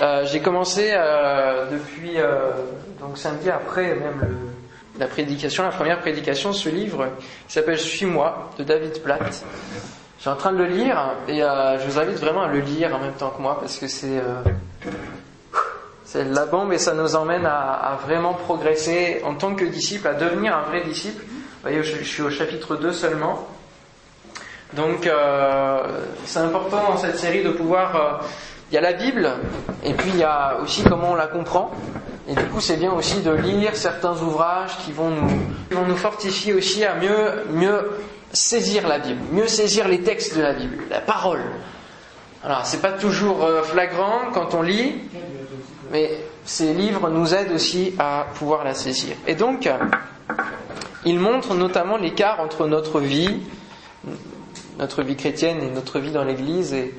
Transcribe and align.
Euh, 0.00 0.24
j'ai 0.26 0.40
commencé 0.40 0.90
euh, 0.92 1.66
depuis 1.72 2.20
euh, 2.20 2.50
donc 3.00 3.18
samedi 3.18 3.50
après 3.50 3.96
même 3.96 4.36
la 4.96 5.08
prédication, 5.08 5.64
la 5.64 5.70
première 5.70 5.98
prédication, 5.98 6.52
ce 6.52 6.68
livre 6.68 7.08
qui 7.46 7.54
s'appelle 7.54 7.78
Suis-moi 7.78 8.50
de 8.58 8.64
David 8.64 9.02
Platt. 9.02 9.44
Je 10.16 10.20
suis 10.20 10.30
en 10.30 10.36
train 10.36 10.52
de 10.52 10.58
le 10.58 10.66
lire 10.66 11.14
et 11.28 11.38
je 11.38 11.86
vous 11.86 11.98
invite 11.98 12.18
vraiment 12.18 12.42
à 12.42 12.48
le 12.48 12.58
lire 12.58 12.94
en 12.94 12.98
même 12.98 13.12
temps 13.12 13.30
que 13.30 13.40
moi 13.40 13.58
parce 13.60 13.78
que 13.78 13.86
c'est 13.86 14.20
c'est 16.04 16.24
la 16.24 16.46
bombe 16.46 16.72
et 16.72 16.78
ça 16.78 16.94
nous 16.94 17.14
emmène 17.14 17.46
à, 17.46 17.96
vraiment 18.04 18.34
progresser 18.34 19.20
en 19.24 19.34
tant 19.34 19.54
que 19.54 19.64
disciple, 19.64 20.08
à 20.08 20.14
devenir 20.14 20.56
un 20.56 20.62
vrai 20.62 20.82
disciple. 20.82 21.22
Vous 21.22 21.62
voyez, 21.62 21.82
je, 21.84 21.98
je 21.98 22.02
suis 22.02 22.22
au 22.22 22.30
chapitre 22.30 22.74
2 22.74 22.92
seulement. 22.92 23.46
Donc 24.72 25.08
c'est 26.24 26.40
important 26.40 26.82
dans 26.90 26.96
cette 26.96 27.18
série 27.18 27.44
de 27.44 27.50
pouvoir... 27.50 28.20
Il 28.70 28.74
y 28.74 28.78
a 28.78 28.80
la 28.80 28.92
Bible 28.92 29.30
et 29.82 29.94
puis 29.94 30.10
il 30.10 30.18
y 30.18 30.24
a 30.24 30.58
aussi 30.62 30.82
comment 30.82 31.12
on 31.12 31.14
la 31.14 31.26
comprend. 31.26 31.70
Et 32.28 32.34
du 32.34 32.44
coup 32.44 32.60
c'est 32.60 32.76
bien 32.76 32.92
aussi 32.92 33.20
de 33.20 33.30
lire 33.30 33.74
certains 33.74 34.12
ouvrages 34.20 34.76
qui 34.84 34.92
vont 34.92 35.10
nous, 35.10 35.28
vont 35.70 35.86
nous 35.86 35.96
fortifier 35.96 36.52
aussi 36.52 36.84
à 36.84 36.94
mieux, 36.96 37.44
mieux 37.50 37.90
saisir 38.32 38.86
la 38.86 38.98
Bible, 38.98 39.20
mieux 39.32 39.48
saisir 39.48 39.88
les 39.88 40.02
textes 40.02 40.36
de 40.36 40.42
la 40.42 40.52
Bible, 40.52 40.76
la 40.90 41.00
parole. 41.00 41.40
Alors 42.44 42.66
c'est 42.66 42.82
pas 42.82 42.92
toujours 42.92 43.44
euh, 43.44 43.62
flagrant 43.62 44.30
quand 44.34 44.54
on 44.54 44.62
lit, 44.62 44.96
mais 45.90 46.10
ces 46.44 46.74
livres 46.74 47.08
nous 47.08 47.34
aident 47.34 47.52
aussi 47.52 47.94
à 47.98 48.26
pouvoir 48.34 48.64
la 48.64 48.74
saisir. 48.74 49.16
Et 49.26 49.34
donc, 49.34 49.68
ils 51.04 51.18
montrent 51.18 51.54
notamment 51.54 51.96
l'écart 51.96 52.40
entre 52.40 52.66
notre 52.66 53.00
vie 53.00 53.40
notre 54.78 55.02
vie 55.02 55.16
chrétienne 55.16 55.62
et 55.62 55.70
notre 55.70 55.98
vie 55.98 56.12
dans 56.12 56.24
l'Église 56.24 56.72
et, 56.72 56.94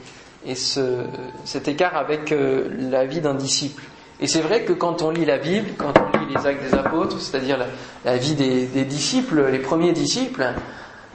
et 0.45 0.55
ce, 0.55 1.03
cet 1.45 1.67
écart 1.67 1.95
avec 1.95 2.31
euh, 2.31 2.69
la 2.89 3.05
vie 3.05 3.21
d'un 3.21 3.33
disciple. 3.33 3.83
Et 4.21 4.27
c'est 4.27 4.41
vrai 4.41 4.63
que 4.63 4.73
quand 4.73 5.01
on 5.01 5.11
lit 5.11 5.25
la 5.25 5.37
Bible, 5.37 5.69
quand 5.77 5.93
on 5.97 6.17
lit 6.19 6.33
les 6.35 6.45
actes 6.45 6.63
des 6.63 6.73
apôtres, 6.73 7.19
c'est-à-dire 7.19 7.57
la, 7.57 7.67
la, 8.05 8.17
vie 8.17 8.35
des, 8.35 8.65
des, 8.65 8.83
disciples, 8.83 9.47
les 9.51 9.59
premiers 9.59 9.93
disciples, 9.93 10.45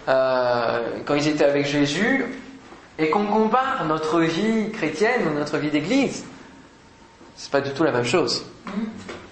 euh, 0.08 0.80
quand 1.04 1.14
ils 1.14 1.28
étaient 1.28 1.44
avec 1.44 1.66
Jésus, 1.66 2.24
et 2.98 3.10
qu'on 3.10 3.26
compare 3.26 3.84
notre 3.86 4.20
vie 4.20 4.70
chrétienne 4.70 5.22
ou 5.28 5.38
notre 5.38 5.58
vie 5.58 5.70
d'Église, 5.70 6.24
c'est 7.36 7.50
pas 7.50 7.60
du 7.60 7.70
tout 7.70 7.82
la 7.82 7.92
même 7.92 8.04
chose. 8.04 8.46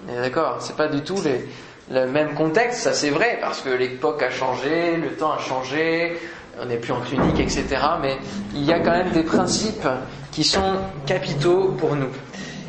D'accord 0.08 0.56
C'est 0.60 0.76
pas 0.76 0.88
du 0.88 1.02
tout 1.02 1.20
les, 1.22 1.46
le 1.90 2.06
même 2.06 2.34
contexte, 2.34 2.80
ça 2.80 2.92
c'est 2.92 3.10
vrai, 3.10 3.38
parce 3.40 3.60
que 3.60 3.70
l'époque 3.70 4.22
a 4.22 4.30
changé, 4.30 4.96
le 4.96 5.10
temps 5.10 5.32
a 5.32 5.38
changé, 5.38 6.18
on 6.60 6.66
n'est 6.66 6.76
plus 6.76 6.92
en 6.92 7.00
tunique, 7.00 7.40
etc. 7.40 7.66
Mais 8.00 8.18
il 8.54 8.64
y 8.64 8.72
a 8.72 8.80
quand 8.80 8.90
même 8.90 9.10
des 9.10 9.22
principes 9.22 9.88
qui 10.30 10.44
sont 10.44 10.76
capitaux 11.06 11.74
pour 11.78 11.96
nous. 11.96 12.10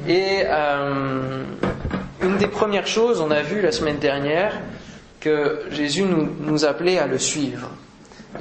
Et 0.07 0.43
euh, 0.45 1.43
une 2.21 2.37
des 2.37 2.47
premières 2.47 2.87
choses, 2.87 3.21
on 3.21 3.31
a 3.31 3.41
vu 3.41 3.61
la 3.61 3.71
semaine 3.71 3.99
dernière 3.99 4.53
que 5.19 5.61
Jésus 5.69 6.03
nous, 6.03 6.65
appelait 6.65 6.99
à 6.99 7.07
le 7.07 7.17
suivre. 7.17 7.69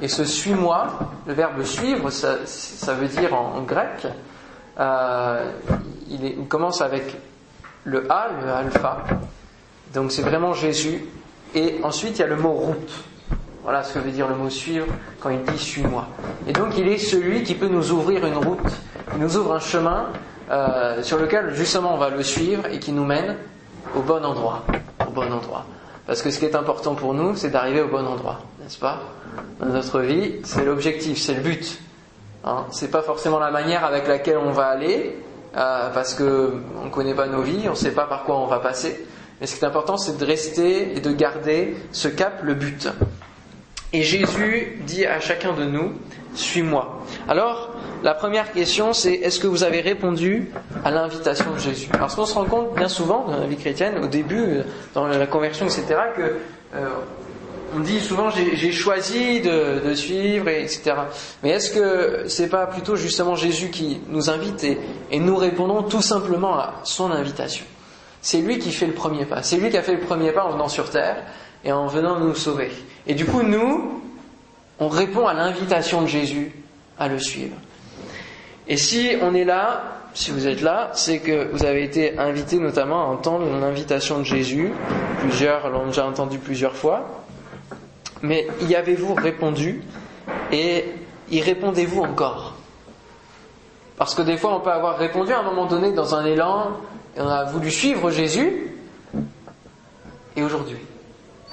Et 0.01 0.09
ce 0.09 0.25
suis-moi, 0.25 0.87
le 1.27 1.33
verbe 1.33 1.63
suivre, 1.63 2.09
ça, 2.09 2.93
veut 2.93 3.07
dire 3.07 3.33
en, 3.33 3.61
grec, 3.61 4.07
euh, 4.79 5.51
il, 6.09 6.45
commence 6.49 6.81
avec 6.81 7.15
le 7.85 8.11
A, 8.11 8.29
le 8.41 8.49
alpha. 8.49 9.03
Donc 9.93 10.11
c'est 10.11 10.23
vraiment 10.23 10.53
Jésus. 10.53 11.05
Et 11.55 11.79
ensuite 11.83 12.17
il 12.17 12.21
y 12.21 12.25
a 12.25 12.27
le 12.27 12.35
mot 12.35 12.51
route. 12.51 13.03
Voilà 13.63 13.81
ce 13.83 13.93
que 13.93 13.99
veut 13.99 14.11
dire 14.11 14.27
le 14.27 14.35
mot 14.35 14.49
suivre 14.49 14.87
quand 15.21 15.29
il 15.29 15.41
dit 15.43 15.57
suis-moi. 15.57 16.07
Et 16.47 16.53
donc 16.53 16.77
il 16.77 16.87
est 16.87 16.97
celui 16.97 17.43
qui 17.43 17.55
peut 17.55 17.69
nous 17.69 17.91
ouvrir 17.91 18.25
une 18.25 18.35
route, 18.35 18.59
qui 19.11 19.19
nous 19.19 19.37
ouvre 19.37 19.53
un 19.53 19.59
chemin 19.59 20.07
euh, 20.51 21.01
sur 21.01 21.17
lequel 21.17 21.53
justement 21.53 21.93
on 21.93 21.97
va 21.97 22.09
le 22.09 22.23
suivre 22.23 22.65
et 22.67 22.79
qui 22.79 22.91
nous 22.91 23.05
mène 23.05 23.37
au 23.95 24.01
bon 24.01 24.23
endroit. 24.25 24.63
Au 25.07 25.11
bon 25.11 25.31
endroit. 25.31 25.65
Parce 26.05 26.21
que 26.21 26.29
ce 26.29 26.39
qui 26.39 26.45
est 26.45 26.55
important 26.55 26.95
pour 26.95 27.13
nous, 27.13 27.35
c'est 27.35 27.49
d'arriver 27.49 27.81
au 27.81 27.87
bon 27.87 28.05
endroit, 28.05 28.41
n'est-ce 28.61 28.77
pas? 28.77 28.99
Dans 29.61 29.67
notre 29.67 30.01
vie, 30.01 30.35
c'est 30.43 30.65
l'objectif, 30.65 31.17
c'est 31.17 31.33
le 31.33 31.41
but. 31.41 31.79
Hein 32.43 32.65
c'est 32.71 32.91
pas 32.91 33.01
forcément 33.01 33.39
la 33.39 33.51
manière 33.51 33.85
avec 33.85 34.07
laquelle 34.07 34.37
on 34.37 34.51
va 34.51 34.65
aller, 34.65 35.17
euh, 35.55 35.89
parce 35.93 36.13
que 36.13 36.55
on 36.83 36.89
connaît 36.89 37.13
pas 37.13 37.27
nos 37.27 37.41
vies, 37.41 37.69
on 37.69 37.75
sait 37.75 37.91
pas 37.91 38.05
par 38.05 38.25
quoi 38.25 38.37
on 38.37 38.47
va 38.47 38.59
passer. 38.59 39.05
Mais 39.39 39.47
ce 39.47 39.55
qui 39.55 39.63
est 39.63 39.67
important, 39.67 39.95
c'est 39.95 40.17
de 40.17 40.25
rester 40.25 40.97
et 40.97 40.99
de 40.99 41.11
garder 41.13 41.77
ce 41.93 42.09
cap, 42.09 42.41
le 42.43 42.53
but. 42.53 42.89
Et 43.93 44.01
Jésus 44.01 44.81
dit 44.87 45.05
à 45.05 45.19
chacun 45.19 45.53
de 45.53 45.65
nous, 45.65 45.93
suis-moi. 46.33 47.03
Alors, 47.27 47.75
la 48.01 48.15
première 48.15 48.51
question, 48.51 48.91
c'est 48.91 49.13
est-ce 49.13 49.39
que 49.39 49.45
vous 49.45 49.63
avez 49.63 49.81
répondu 49.81 50.51
à 50.83 50.89
l'invitation 50.89 51.53
de 51.53 51.59
Jésus? 51.59 51.89
Parce 51.89 52.15
qu'on 52.15 52.25
se 52.25 52.33
rend 52.33 52.45
compte 52.45 52.75
bien 52.75 52.87
souvent 52.87 53.25
dans 53.27 53.39
la 53.39 53.45
vie 53.45 53.55
chrétienne, 53.55 54.03
au 54.03 54.07
début, 54.07 54.61
dans 54.95 55.05
la 55.05 55.27
conversion, 55.27 55.67
etc., 55.67 55.85
que 56.17 56.21
euh, 56.75 56.89
on 57.75 57.81
dit 57.81 57.99
souvent 57.99 58.29
j'ai 58.31 58.71
choisi 58.71 59.41
de, 59.41 59.93
suivre, 59.93 60.47
etc. 60.47 60.93
Mais 61.43 61.51
est-ce 61.51 61.71
que 61.71 62.27
c'est 62.27 62.49
pas 62.49 62.65
plutôt 62.65 62.95
justement 62.95 63.35
Jésus 63.35 63.69
qui 63.69 64.01
nous 64.09 64.29
invite 64.29 64.63
et 64.63 65.19
nous 65.19 65.35
répondons 65.35 65.83
tout 65.83 66.01
simplement 66.01 66.55
à 66.55 66.81
son 66.83 67.11
invitation? 67.11 67.65
C'est 68.21 68.39
lui 68.39 68.57
qui 68.57 68.71
fait 68.71 68.87
le 68.87 68.93
premier 68.93 69.25
pas. 69.25 69.43
C'est 69.43 69.57
lui 69.57 69.69
qui 69.69 69.77
a 69.77 69.81
fait 69.81 69.95
le 69.95 69.99
premier 69.99 70.31
pas 70.31 70.45
en 70.45 70.51
venant 70.51 70.67
sur 70.67 70.89
terre 70.89 71.17
et 71.63 71.71
en 71.71 71.87
venant 71.87 72.19
nous 72.19 72.35
sauver. 72.35 72.71
Et 73.07 73.13
du 73.13 73.25
coup, 73.25 73.43
nous, 73.43 74.01
on 74.79 74.87
répond 74.87 75.27
à 75.27 75.33
l'invitation 75.33 76.01
de 76.01 76.07
Jésus 76.07 76.51
à 76.97 77.07
le 77.07 77.19
suivre. 77.19 77.55
Et 78.67 78.77
si 78.77 79.11
on 79.21 79.33
est 79.33 79.45
là, 79.45 79.83
si 80.13 80.31
vous 80.31 80.47
êtes 80.47 80.61
là, 80.61 80.91
c'est 80.93 81.19
que 81.19 81.51
vous 81.51 81.65
avez 81.65 81.83
été 81.83 82.17
invité 82.19 82.59
notamment 82.59 83.03
à 83.03 83.05
entendre 83.05 83.45
l'invitation 83.59 84.19
de 84.19 84.23
Jésus. 84.23 84.71
Plusieurs 85.19 85.69
l'ont 85.69 85.87
déjà 85.87 86.05
entendu 86.05 86.37
plusieurs 86.37 86.75
fois. 86.75 87.23
Mais 88.21 88.47
y 88.61 88.75
avez-vous 88.75 89.15
répondu 89.15 89.81
et 90.51 90.85
y 91.29 91.41
répondez-vous 91.41 92.03
encore? 92.03 92.53
Parce 93.97 94.15
que 94.15 94.21
des 94.21 94.37
fois, 94.37 94.55
on 94.55 94.59
peut 94.59 94.71
avoir 94.71 94.97
répondu 94.97 95.31
à 95.33 95.39
un 95.39 95.43
moment 95.43 95.65
donné 95.65 95.91
dans 95.91 96.15
un 96.15 96.25
élan, 96.25 96.71
et 97.15 97.21
on 97.21 97.27
a 97.27 97.43
voulu 97.43 97.69
suivre 97.69 98.09
Jésus, 98.11 98.71
et 100.35 100.43
aujourd'hui? 100.43 100.79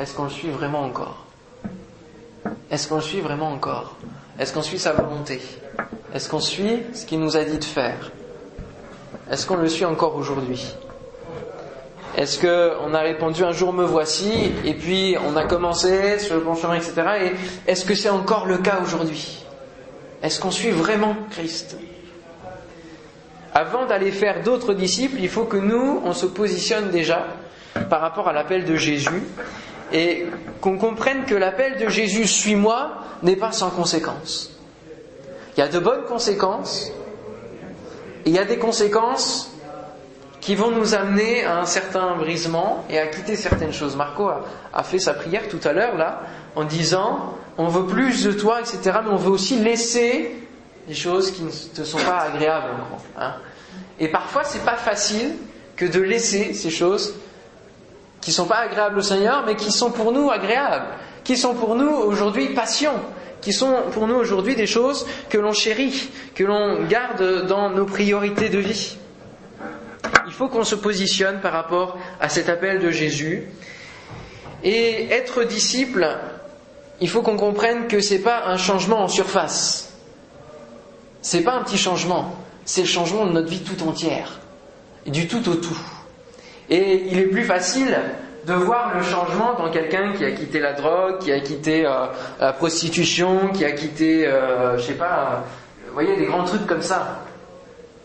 Est-ce 0.00 0.15
qu'on 0.15 0.25
le 0.25 0.31
suit 0.31 0.49
vraiment 0.50 0.83
encore? 0.83 1.27
Est-ce 2.71 2.88
qu'on 2.88 2.97
le 2.97 3.03
suit 3.03 3.21
vraiment 3.21 3.53
encore? 3.53 3.97
Est-ce 4.38 4.53
qu'on 4.55 4.62
suit 4.62 4.78
sa 4.78 4.93
volonté? 4.93 5.41
Est-ce 6.15 6.28
qu'on 6.28 6.41
suit 6.41 6.83
ce 6.94 7.05
qu'il 7.05 7.21
nous 7.21 7.37
a 7.37 7.44
dit 7.44 7.59
de 7.59 7.65
faire? 7.65 8.10
Est-ce 9.31 9.47
qu'on 9.47 9.56
le 9.56 9.69
suit 9.69 9.84
encore 9.84 10.16
aujourd'hui? 10.16 10.75
Est-ce 12.16 12.41
qu'on 12.41 12.94
a 12.94 13.00
répondu 13.00 13.44
un 13.44 13.53
jour 13.53 13.72
me 13.75 13.84
voici 13.84 14.53
et 14.65 14.75
puis 14.75 15.16
on 15.25 15.37
a 15.37 15.44
commencé 15.44 16.19
sur 16.19 16.34
le 16.34 16.41
bon 16.41 16.55
chemin, 16.55 16.75
etc. 16.75 16.94
Et 17.66 17.71
est-ce 17.71 17.84
que 17.84 17.94
c'est 17.94 18.09
encore 18.09 18.47
le 18.47 18.59
cas 18.59 18.81
aujourd'hui? 18.83 19.44
Est-ce 20.22 20.41
qu'on 20.41 20.50
suit 20.50 20.71
vraiment 20.71 21.15
Christ? 21.31 21.77
Avant 23.53 23.84
d'aller 23.84 24.10
faire 24.12 24.43
d'autres 24.43 24.72
disciples, 24.75 25.19
il 25.21 25.28
faut 25.28 25.44
que 25.44 25.56
nous, 25.59 26.00
on 26.05 26.12
se 26.15 26.27
positionne 26.27 26.91
déjà 26.91 27.27
par 27.89 28.00
rapport 28.00 28.28
à 28.28 28.33
l'appel 28.33 28.65
de 28.65 28.77
Jésus 28.77 29.22
et 29.93 30.27
qu'on 30.61 30.78
comprenne 30.78 31.25
que 31.25 31.34
l'appel 31.34 31.78
de 31.78 31.89
Jésus 31.89 32.27
suis-moi 32.27 32.93
n'est 33.23 33.37
pas 33.37 33.53
sans 33.53 33.71
conséquences. 33.71 34.51
Il 35.56 35.61
y 35.61 35.62
a 35.62 35.69
de 35.69 35.78
bonnes 35.78 36.05
conséquences, 36.05 36.93
et 38.25 38.31
il 38.31 38.33
y 38.34 38.39
a 38.39 38.45
des 38.45 38.59
conséquences 38.59 39.51
qui 40.41 40.55
vont 40.55 40.71
nous 40.71 40.95
amener 40.95 41.45
à 41.45 41.59
un 41.59 41.67
certain 41.67 42.17
brisement 42.17 42.84
et 42.89 42.99
à 42.99 43.06
quitter 43.06 43.37
certaines 43.37 43.73
choses. 43.73 43.97
Marco 43.97 44.28
a, 44.28 44.83
fait 44.83 44.99
sa 44.99 45.12
prière 45.12 45.49
tout 45.49 45.61
à 45.65 45.73
l'heure 45.73 45.97
là, 45.97 46.22
en 46.57 46.65
disant 46.65 47.34
on 47.59 47.69
veut 47.69 47.84
plus 47.84 48.25
de 48.25 48.33
toi, 48.33 48.61
etc., 48.61 48.99
mais 49.05 49.11
on 49.11 49.17
veut 49.17 49.31
aussi 49.31 49.59
laisser 49.59 50.34
des 50.89 50.95
choses 50.95 51.31
qui 51.31 51.43
ne 51.43 51.51
te 51.51 51.84
sont 51.84 51.99
pas 51.99 52.21
agréables. 52.21 52.71
Hein. 53.19 53.34
Et 53.99 54.09
parfois, 54.09 54.45
c'est 54.45 54.65
pas 54.65 54.77
facile 54.77 55.34
que 55.77 55.84
de 55.84 56.01
laisser 56.01 56.54
ces 56.54 56.71
choses 56.71 57.15
qui 58.21 58.33
sont 58.33 58.47
pas 58.47 58.59
agréables 58.59 58.99
au 58.99 59.03
Seigneur, 59.03 59.45
mais 59.47 59.57
qui 59.57 59.71
sont 59.72 59.91
pour 59.91 60.13
nous 60.13 60.31
agréables, 60.31 60.87
qui 61.25 61.37
sont 61.37 61.55
pour 61.55 61.75
nous 61.75 61.89
aujourd'hui 61.91 62.51
passion, 62.51 62.93
qui 63.41 63.53
sont 63.53 63.75
pour 63.93 64.07
nous 64.07 64.17
aujourd'hui 64.17 64.55
des 64.55 64.67
choses 64.67 65.07
que 65.28 65.39
l'on 65.39 65.53
chérit, 65.53 66.11
que 66.34 66.45
l'on 66.45 66.84
garde 66.84 67.47
dans 67.47 67.71
nos 67.71 67.87
priorités 67.87 68.49
de 68.49 68.59
vie. 68.59 68.97
Il 70.27 70.33
faut 70.33 70.49
qu'on 70.49 70.65
se 70.65 70.75
positionne 70.75 71.41
par 71.41 71.53
rapport 71.53 71.99
à 72.21 72.28
cet 72.28 72.49
appel 72.49 72.81
de 72.81 72.91
Jésus. 72.91 73.49
Et 74.63 75.11
être 75.11 75.45
disciple, 75.45 76.07
il 77.01 77.09
faut 77.09 77.22
qu'on 77.22 77.37
comprenne 77.37 77.89
que 77.89 78.01
c'est 78.01 78.19
pas 78.21 78.45
un 78.47 78.57
changement 78.57 79.01
en 79.01 79.09
surface. 79.09 79.95
C'est 81.22 81.43
pas 81.43 81.53
un 81.55 81.63
petit 81.63 81.78
changement, 81.78 82.34
c'est 82.65 82.83
le 82.83 82.87
changement 82.87 83.27
de 83.27 83.33
notre 83.33 83.49
vie 83.49 83.61
tout 83.61 83.83
entière, 83.87 84.39
du 85.07 85.27
tout 85.28 85.47
au 85.49 85.55
tout. 85.55 85.78
Et 86.71 87.05
il 87.11 87.19
est 87.19 87.27
plus 87.27 87.45
facile 87.45 87.97
de 88.47 88.55
voir 88.55 88.95
le 88.95 89.03
changement 89.03 89.55
dans 89.55 89.71
quelqu'un 89.71 90.13
qui 90.13 90.25
a 90.25 90.31
quitté 90.31 90.61
la 90.61 90.72
drogue, 90.72 91.19
qui 91.19 91.33
a 91.33 91.41
quitté 91.41 91.84
euh, 91.84 92.07
la 92.41 92.53
prostitution, 92.53 93.49
qui 93.49 93.65
a 93.65 93.72
quitté, 93.72 94.27
euh, 94.27 94.78
je 94.78 94.83
sais 94.83 94.95
pas, 94.95 95.05
euh, 95.05 95.37
vous 95.89 95.95
voyez, 95.95 96.17
des 96.17 96.27
grands 96.27 96.45
trucs 96.45 96.67
comme 96.67 96.83
ça. 96.83 97.21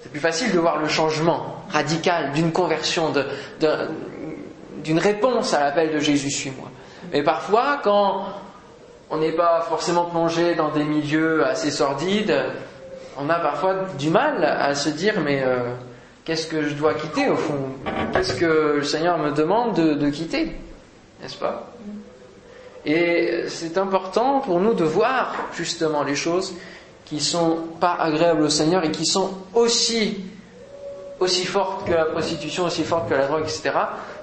C'est 0.01 0.11
plus 0.11 0.19
facile 0.19 0.51
de 0.51 0.59
voir 0.59 0.77
le 0.79 0.87
changement 0.87 1.63
radical 1.69 2.31
d'une 2.33 2.51
conversion, 2.51 3.13
d'une 4.83 4.99
réponse 4.99 5.53
à 5.53 5.61
l'appel 5.61 5.93
de 5.93 5.99
Jésus, 5.99 6.29
suis-moi. 6.29 6.69
Mais 7.11 7.23
parfois, 7.23 7.79
quand 7.83 8.25
on 9.09 9.17
n'est 9.17 9.31
pas 9.31 9.61
forcément 9.61 10.05
plongé 10.05 10.55
dans 10.55 10.69
des 10.69 10.83
milieux 10.83 11.45
assez 11.45 11.71
sordides, 11.71 12.35
on 13.17 13.29
a 13.29 13.35
parfois 13.35 13.75
du 13.97 14.09
mal 14.09 14.43
à 14.43 14.75
se 14.75 14.89
dire 14.89 15.15
mais 15.23 15.41
euh, 15.43 15.73
qu'est-ce 16.25 16.47
que 16.47 16.67
je 16.67 16.73
dois 16.73 16.95
quitter 16.95 17.29
au 17.29 17.37
fond? 17.37 17.59
Qu'est-ce 18.11 18.33
que 18.33 18.75
le 18.77 18.83
Seigneur 18.83 19.17
me 19.17 19.31
demande 19.31 19.75
de, 19.75 20.09
quitter? 20.09 20.51
N'est-ce 21.21 21.37
pas? 21.37 21.71
Et 22.85 23.45
c'est 23.47 23.77
important 23.77 24.41
pour 24.41 24.59
nous 24.59 24.73
de 24.73 24.83
voir 24.83 25.33
justement 25.53 26.03
les 26.03 26.15
choses 26.15 26.53
qui 27.05 27.19
sont 27.19 27.59
pas 27.79 27.95
agréables 27.99 28.43
au 28.43 28.49
Seigneur 28.49 28.83
et 28.83 28.91
qui 28.91 29.05
sont 29.05 29.31
aussi 29.53 30.23
aussi 31.19 31.45
fortes 31.45 31.87
que 31.87 31.93
la 31.93 32.05
prostitution, 32.05 32.65
aussi 32.65 32.83
fortes 32.83 33.07
que 33.07 33.13
la 33.13 33.27
drogue, 33.27 33.43
etc. 33.43 33.71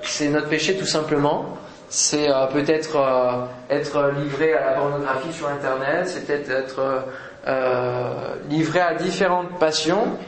C'est 0.03 0.29
notre 0.29 0.49
péché 0.49 0.77
tout 0.77 0.87
simplement. 0.87 1.57
C'est 1.89 2.29
euh, 2.29 2.47
peut-être 2.47 2.97
euh, 2.97 3.47
être 3.71 4.13
livré 4.23 4.53
à 4.53 4.67
la 4.67 4.73
pornographie 4.73 5.33
sur 5.33 5.49
Internet, 5.49 6.07
c'est 6.07 6.27
peut-être 6.27 6.51
être, 6.51 7.05
euh, 7.47 8.35
livré 8.51 8.81
à 8.81 8.95
différentes 8.95 9.59
passions 9.59 10.19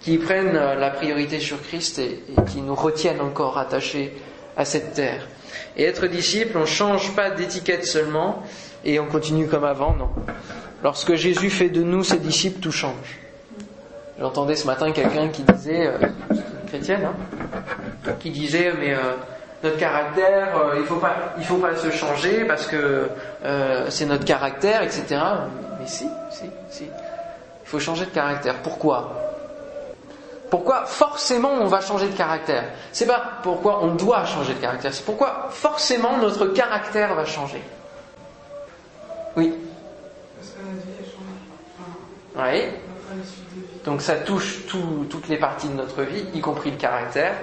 qui 0.00 0.18
prennent 0.18 0.54
la 0.54 0.90
priorité 0.90 1.40
sur 1.40 1.60
Christ 1.62 1.98
et, 1.98 2.22
qui 2.50 2.62
nous 2.62 2.74
retiennent 2.74 3.20
encore 3.20 3.58
attachés 3.58 4.14
à 4.56 4.64
cette 4.64 4.94
terre. 4.94 5.26
Et 5.76 5.84
être 5.84 6.06
disciple, 6.06 6.56
on 6.56 6.62
ne 6.62 6.66
change 6.66 7.14
pas 7.14 7.30
d'étiquette 7.30 7.86
seulement 7.86 8.42
et 8.84 8.98
on 8.98 9.06
continue 9.06 9.46
comme 9.46 9.64
avant, 9.64 9.94
non. 9.94 10.08
Lorsque 10.82 11.14
Jésus 11.14 11.50
fait 11.50 11.68
de 11.68 11.82
nous 11.82 12.02
ses 12.02 12.18
disciples, 12.18 12.60
tout 12.60 12.72
change. 12.72 13.18
J'entendais 14.18 14.56
ce 14.56 14.66
matin 14.66 14.90
quelqu'un 14.92 15.28
qui 15.28 15.42
disait, 15.42 15.90
chrétienne, 16.68 17.04
hein, 17.04 18.12
qui 18.20 18.30
disait, 18.30 18.72
mais 18.78 18.94
notre 19.62 19.76
caractère, 19.76 20.56
euh, 20.56 20.76
il 20.78 20.86
faut 20.86 20.96
pas, 20.96 21.34
il 21.38 21.44
faut 21.44 21.58
pas 21.58 21.76
se 21.76 21.90
changer 21.90 22.44
parce 22.44 22.66
que 22.66 23.08
euh, 23.44 23.90
c'est 23.90 24.06
notre 24.06 24.24
caractère, 24.24 24.82
etc. 24.82 25.20
Mais 25.78 25.86
si, 25.86 26.06
si, 26.30 26.46
si. 26.70 26.84
Il 26.84 27.68
faut 27.68 27.78
changer 27.78 28.06
de 28.06 28.10
caractère. 28.10 28.62
Pourquoi? 28.62 29.29
Pourquoi 30.50 30.84
forcément 30.84 31.52
on 31.52 31.66
va 31.66 31.80
changer 31.80 32.08
de 32.08 32.16
caractère? 32.16 32.64
C'est 32.92 33.06
pas 33.06 33.38
pourquoi 33.42 33.84
on 33.84 33.94
doit 33.94 34.24
changer 34.24 34.54
de 34.54 34.58
caractère, 34.58 34.92
c'est 34.92 35.04
pourquoi 35.04 35.48
forcément 35.50 36.18
notre 36.18 36.46
caractère 36.46 37.14
va 37.14 37.24
changer. 37.24 37.62
Oui? 39.36 39.54
Parce 40.36 40.50
que 40.50 40.58
notre 40.62 40.86
vie 40.86 42.64
Oui. 42.66 42.72
Donc 43.84 44.02
ça 44.02 44.16
touche 44.16 44.66
toutes 44.66 45.28
les 45.28 45.38
parties 45.38 45.68
de 45.68 45.74
notre 45.74 46.02
vie, 46.02 46.24
y 46.34 46.40
compris 46.40 46.72
le 46.72 46.76
caractère. 46.76 47.34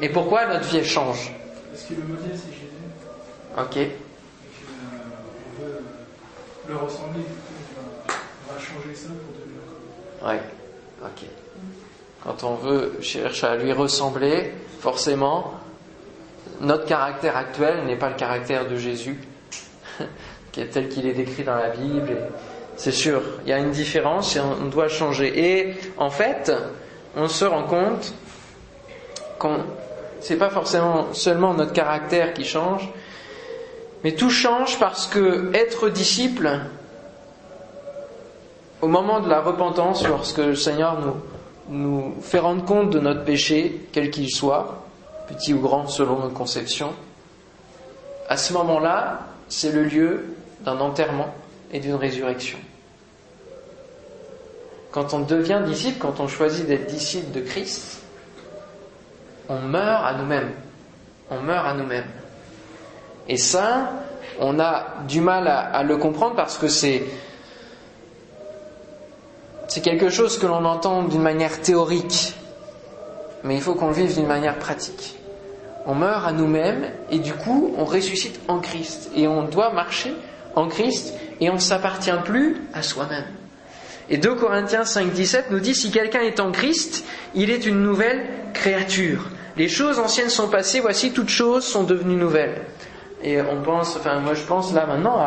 Et 0.00 0.08
pourquoi 0.08 0.46
notre 0.46 0.64
vie 0.64 0.84
change? 0.84 1.32
Parce 1.70 1.84
que 1.84 1.94
le 1.94 2.02
modèle 2.02 2.30
c'est 2.34 2.52
Jésus. 2.52 2.68
Ok. 3.56 3.76
Et 3.76 3.92
on 5.58 5.62
veut 5.62 5.82
le 6.68 6.76
ressembler, 6.76 7.22
on 8.48 8.52
va, 8.52 8.58
changer 8.58 8.94
ça 8.94 9.08
pour 9.08 9.34
devenir 9.38 9.60
comme 10.20 10.28
Ouais, 10.28 10.40
ok. 11.04 11.47
Quand 12.24 12.44
on 12.44 12.54
veut 12.54 12.98
chercher 13.00 13.46
à 13.46 13.56
lui 13.56 13.72
ressembler, 13.72 14.52
forcément, 14.80 15.54
notre 16.60 16.84
caractère 16.84 17.36
actuel 17.36 17.84
n'est 17.86 17.96
pas 17.96 18.08
le 18.08 18.16
caractère 18.16 18.68
de 18.68 18.76
Jésus, 18.76 19.20
qui 20.52 20.60
est 20.60 20.66
tel 20.66 20.88
qu'il 20.88 21.06
est 21.06 21.12
décrit 21.12 21.44
dans 21.44 21.56
la 21.56 21.70
Bible. 21.70 22.16
C'est 22.76 22.92
sûr, 22.92 23.22
il 23.44 23.50
y 23.50 23.52
a 23.52 23.58
une 23.58 23.70
différence 23.70 24.36
et 24.36 24.40
on 24.40 24.66
doit 24.66 24.88
changer. 24.88 25.32
Et 25.36 25.74
en 25.96 26.10
fait, 26.10 26.52
on 27.16 27.28
se 27.28 27.44
rend 27.44 27.64
compte 27.64 28.12
qu'on 29.38 29.58
c'est 30.20 30.36
pas 30.36 30.50
forcément 30.50 31.12
seulement 31.12 31.54
notre 31.54 31.72
caractère 31.72 32.34
qui 32.34 32.44
change, 32.44 32.88
mais 34.02 34.12
tout 34.12 34.30
change 34.30 34.78
parce 34.78 35.06
que 35.06 35.50
être 35.54 35.88
disciple, 35.88 36.60
au 38.80 38.88
moment 38.88 39.20
de 39.20 39.28
la 39.28 39.40
repentance, 39.40 40.06
lorsque 40.06 40.38
le 40.38 40.54
Seigneur 40.54 41.00
nous, 41.00 41.16
nous 41.68 42.14
fait 42.22 42.38
rendre 42.38 42.64
compte 42.64 42.90
de 42.90 42.98
notre 42.98 43.24
péché, 43.24 43.88
quel 43.92 44.10
qu'il 44.10 44.30
soit, 44.30 44.84
petit 45.28 45.52
ou 45.52 45.60
grand 45.60 45.86
selon 45.86 46.18
nos 46.18 46.30
conceptions, 46.30 46.92
à 48.28 48.36
ce 48.36 48.52
moment-là, 48.54 49.20
c'est 49.48 49.72
le 49.72 49.84
lieu 49.84 50.36
d'un 50.64 50.78
enterrement 50.80 51.34
et 51.72 51.80
d'une 51.80 51.94
résurrection. 51.94 52.58
Quand 54.90 55.14
on 55.14 55.20
devient 55.20 55.62
disciple, 55.66 55.98
quand 55.98 56.20
on 56.20 56.28
choisit 56.28 56.66
d'être 56.66 56.86
disciple 56.86 57.30
de 57.32 57.40
Christ, 57.40 58.02
on 59.48 59.60
meurt 59.60 60.04
à 60.04 60.14
nous-mêmes. 60.14 60.50
On 61.30 61.40
meurt 61.40 61.66
à 61.66 61.74
nous-mêmes. 61.74 62.06
Et 63.28 63.36
ça, 63.36 63.92
on 64.40 64.58
a 64.58 64.86
du 65.06 65.20
mal 65.20 65.46
à, 65.48 65.82
le 65.82 65.96
comprendre 65.96 66.34
parce 66.34 66.56
que 66.56 66.68
c'est 66.68 67.04
c'est 69.68 69.82
quelque 69.82 70.08
chose 70.08 70.38
que 70.38 70.46
l'on 70.46 70.64
entend 70.64 71.02
d'une 71.02 71.22
manière 71.22 71.60
théorique, 71.60 72.34
mais 73.44 73.54
il 73.54 73.60
faut 73.60 73.74
qu'on 73.74 73.88
le 73.88 73.92
vive 73.92 74.14
d'une 74.14 74.26
manière 74.26 74.58
pratique. 74.58 75.16
On 75.86 75.94
meurt 75.94 76.26
à 76.26 76.32
nous-mêmes 76.32 76.90
et 77.10 77.18
du 77.18 77.34
coup 77.34 77.74
on 77.78 77.84
ressuscite 77.84 78.40
en 78.48 78.60
Christ 78.60 79.10
et 79.14 79.28
on 79.28 79.42
doit 79.44 79.72
marcher 79.72 80.14
en 80.56 80.68
Christ 80.68 81.14
et 81.40 81.50
on 81.50 81.54
ne 81.54 81.58
s'appartient 81.60 82.10
plus 82.24 82.62
à 82.72 82.82
soi-même. 82.82 83.26
Et 84.10 84.16
2 84.16 84.36
Corinthiens 84.36 84.82
5.17 84.82 85.44
nous 85.50 85.60
dit 85.60 85.74
si 85.74 85.90
quelqu'un 85.90 86.22
est 86.22 86.40
en 86.40 86.50
Christ, 86.50 87.04
il 87.34 87.50
est 87.50 87.66
une 87.66 87.82
nouvelle 87.82 88.26
créature. 88.54 89.26
Les 89.58 89.68
choses 89.68 89.98
anciennes 89.98 90.30
sont 90.30 90.48
passées, 90.48 90.80
voici 90.80 91.12
toutes 91.12 91.28
choses 91.28 91.64
sont 91.64 91.84
devenues 91.84 92.16
nouvelles. 92.16 92.62
Et 93.22 93.40
on 93.42 93.60
pense, 93.62 93.96
enfin 93.96 94.20
moi 94.20 94.32
je 94.32 94.42
pense 94.42 94.72
là 94.72 94.86
maintenant 94.86 95.18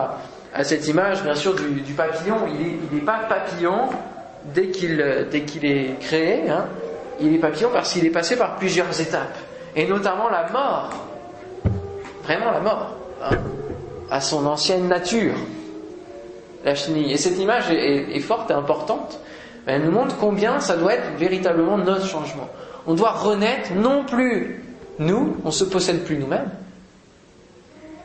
à, 0.53 0.63
cette 0.63 0.87
image 0.87 1.21
bien 1.23 1.35
sûr 1.35 1.53
du, 1.53 1.93
papillon. 1.93 2.37
Il 2.47 2.95
n'est 2.95 3.03
pas 3.03 3.19
papillon 3.29 3.89
dès 4.53 4.67
qu'il 4.67 5.27
dès 5.31 5.41
qu'il 5.41 5.65
est 5.65 5.99
créé. 5.99 6.49
Hein. 6.49 6.65
Il 7.19 7.33
est 7.33 7.39
papillon 7.39 7.69
parce 7.71 7.93
qu'il 7.93 8.05
est 8.05 8.11
passé 8.11 8.35
par 8.35 8.55
plusieurs 8.55 8.99
étapes. 8.99 9.37
Et 9.75 9.87
notamment 9.87 10.29
la 10.29 10.49
mort. 10.49 10.89
Vraiment 12.23 12.51
la 12.51 12.59
mort. 12.59 12.95
Hein, 13.23 13.37
à 14.09 14.21
son 14.21 14.45
ancienne 14.45 14.87
nature. 14.87 15.35
La 16.65 16.75
chenille. 16.75 17.11
Et 17.11 17.17
cette 17.17 17.39
image 17.39 17.71
est, 17.71 18.19
forte 18.19 18.51
et 18.51 18.53
importante. 18.53 19.19
Elle 19.65 19.83
nous 19.83 19.91
montre 19.91 20.17
combien 20.17 20.59
ça 20.59 20.75
doit 20.75 20.95
être 20.95 21.17
véritablement 21.17 21.77
notre 21.77 22.07
changement 22.07 22.49
on 22.87 22.93
doit 22.93 23.11
renaître 23.11 23.73
non 23.73 24.03
plus 24.05 24.63
nous, 24.99 25.37
on 25.45 25.51
se 25.51 25.63
possède 25.63 26.03
plus 26.03 26.17
nous-mêmes. 26.17 26.49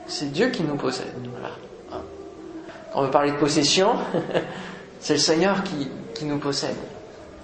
C'est 0.07 0.33
Dieu 0.33 0.49
qui 0.49 0.63
nous 0.63 0.77
possède. 0.77 1.13
Quand 1.91 3.01
on 3.01 3.03
veut 3.03 3.11
parler 3.11 3.33
de 3.33 3.37
possession, 3.37 3.95
c'est 5.01 5.15
le 5.15 5.19
Seigneur 5.19 5.63
qui, 5.63 5.89
qui 6.19 6.25
nous 6.25 6.39
possède. 6.39 6.77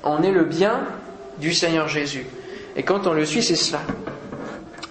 On 0.05 0.23
est 0.23 0.33
le 0.33 0.45
bien 0.45 0.83
du 1.39 1.55
Seigneur 1.55 1.89
Jésus. 1.89 2.27
Et 2.77 2.83
quand 2.83 3.07
on 3.07 3.13
le 3.13 3.25
suit, 3.25 3.43
c'est 3.43 3.57
cela. 3.57 3.81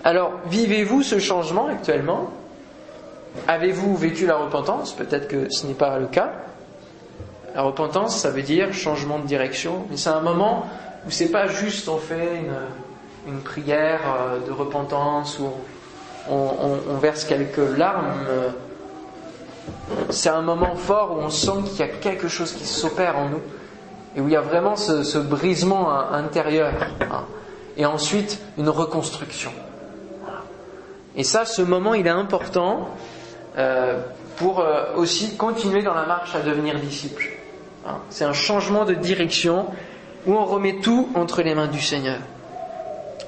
Alors, 0.03 0.33
vivez-vous 0.47 1.03
ce 1.03 1.19
changement 1.19 1.67
actuellement? 1.67 2.31
Avez-vous 3.47 3.95
vécu 3.95 4.25
la 4.25 4.37
repentance? 4.37 4.93
Peut-être 4.93 5.27
que 5.27 5.51
ce 5.51 5.67
n'est 5.67 5.73
pas 5.73 5.97
le 5.99 6.07
cas. 6.07 6.31
La 7.55 7.61
repentance, 7.63 8.17
ça 8.17 8.29
veut 8.29 8.41
dire 8.41 8.73
changement 8.73 9.19
de 9.19 9.25
direction, 9.25 9.85
mais 9.89 9.97
c'est 9.97 10.09
un 10.09 10.21
moment 10.21 10.65
où 11.05 11.11
c'est 11.11 11.29
pas 11.29 11.47
juste 11.47 11.89
on 11.89 11.97
fait 11.97 12.43
une, 13.27 13.39
prière 13.41 14.01
euh, 14.05 14.39
de 14.45 14.51
repentance 14.51 15.39
où 15.39 15.51
on, 16.29 16.97
verse 16.97 17.25
quelques 17.25 17.77
larmes. 17.77 18.13
C'est 20.09 20.29
un 20.29 20.41
moment 20.41 20.75
fort 20.75 21.17
où 21.17 21.21
on 21.21 21.29
sent 21.29 21.63
qu'il 21.67 21.79
y 21.79 21.83
a 21.83 21.87
quelque 21.87 22.27
chose 22.27 22.53
qui 22.53 22.65
s'opère 22.65 23.17
en 23.17 23.29
nous 23.29 23.41
et 24.15 24.21
où 24.21 24.27
il 24.27 24.33
y 24.33 24.37
a 24.37 24.41
vraiment 24.41 24.75
ce, 24.75 25.17
brisement 25.17 25.89
intérieur. 26.11 26.73
Hein. 27.01 27.25
Et 27.77 27.85
ensuite, 27.85 28.39
une 28.57 28.69
reconstruction. 28.69 29.51
Et 31.15 31.23
ça, 31.23 31.45
ce 31.45 31.61
moment, 31.61 31.93
il 31.93 32.07
est 32.07 32.09
important 32.11 32.89
euh, 33.57 34.01
pour 34.37 34.59
euh, 34.59 34.95
aussi 34.95 35.35
continuer 35.35 35.81
dans 35.81 35.93
la 35.93 36.05
marche 36.05 36.35
à 36.35 36.41
devenir 36.41 36.79
disciple. 36.79 37.29
Hein. 37.85 37.97
C'est 38.09 38.25
un 38.25 38.33
changement 38.33 38.85
de 38.85 38.93
direction 38.93 39.67
où 40.25 40.33
on 40.33 40.45
remet 40.45 40.77
tout 40.81 41.09
entre 41.15 41.41
les 41.41 41.55
mains 41.55 41.67
du 41.67 41.81
Seigneur. 41.81 42.19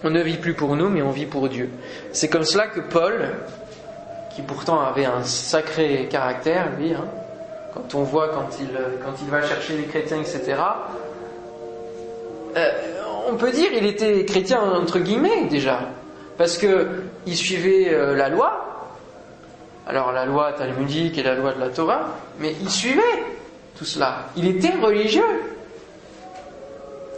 On 0.04 0.10
ne 0.10 0.22
vit 0.22 0.38
plus 0.38 0.54
pour 0.54 0.75
nous, 0.75 0.90
mais 0.90 1.02
on 1.02 1.12
vit 1.12 1.25
pour 1.25 1.48
Dieu. 1.48 1.70
C'est 2.12 2.28
comme 2.28 2.44
cela 2.44 2.68
que 2.68 2.82
Paul, 2.82 3.30
qui 4.36 4.42
pourtant 4.42 4.82
avait 4.82 5.06
un 5.06 5.24
sacré 5.24 6.08
caractère, 6.10 6.72
lui, 6.78 6.94
hein, 6.94 7.06
quand 7.74 7.96
on 7.96 8.03
voit 8.03 8.30
quand 8.30 8.58
il, 8.60 8.70
quand 9.03 9.13
il 9.22 9.30
va 9.30 9.42
chercher 9.42 9.77
les 9.77 9.86
chrétiens, 9.86 10.20
etc., 10.20 10.56
euh, 12.56 12.72
on 13.27 13.36
peut 13.36 13.51
dire 13.51 13.70
il 13.74 13.86
était 13.86 14.25
chrétien 14.25 14.62
entre 14.62 15.00
guillemets 15.00 15.46
déjà, 15.50 15.80
parce 16.38 16.58
que 16.58 16.88
il 17.25 17.36
suivait 17.36 17.94
euh, 17.94 18.15
la 18.15 18.30
loi, 18.30 19.00
alors 19.88 20.12
la 20.12 20.25
loi 20.25 20.53
talmudique 20.53 21.18
et 21.18 21.24
la 21.24 21.36
loi 21.36 21.53
de 21.53 21.60
la 21.60 21.70
Torah, 21.70 22.10
mais 22.39 22.56
il 22.62 22.70
suivait 22.70 23.01
tout 23.77 23.86
cela. 23.86 24.27
Il 24.36 24.48
était 24.48 24.74
religieux. 24.82 25.24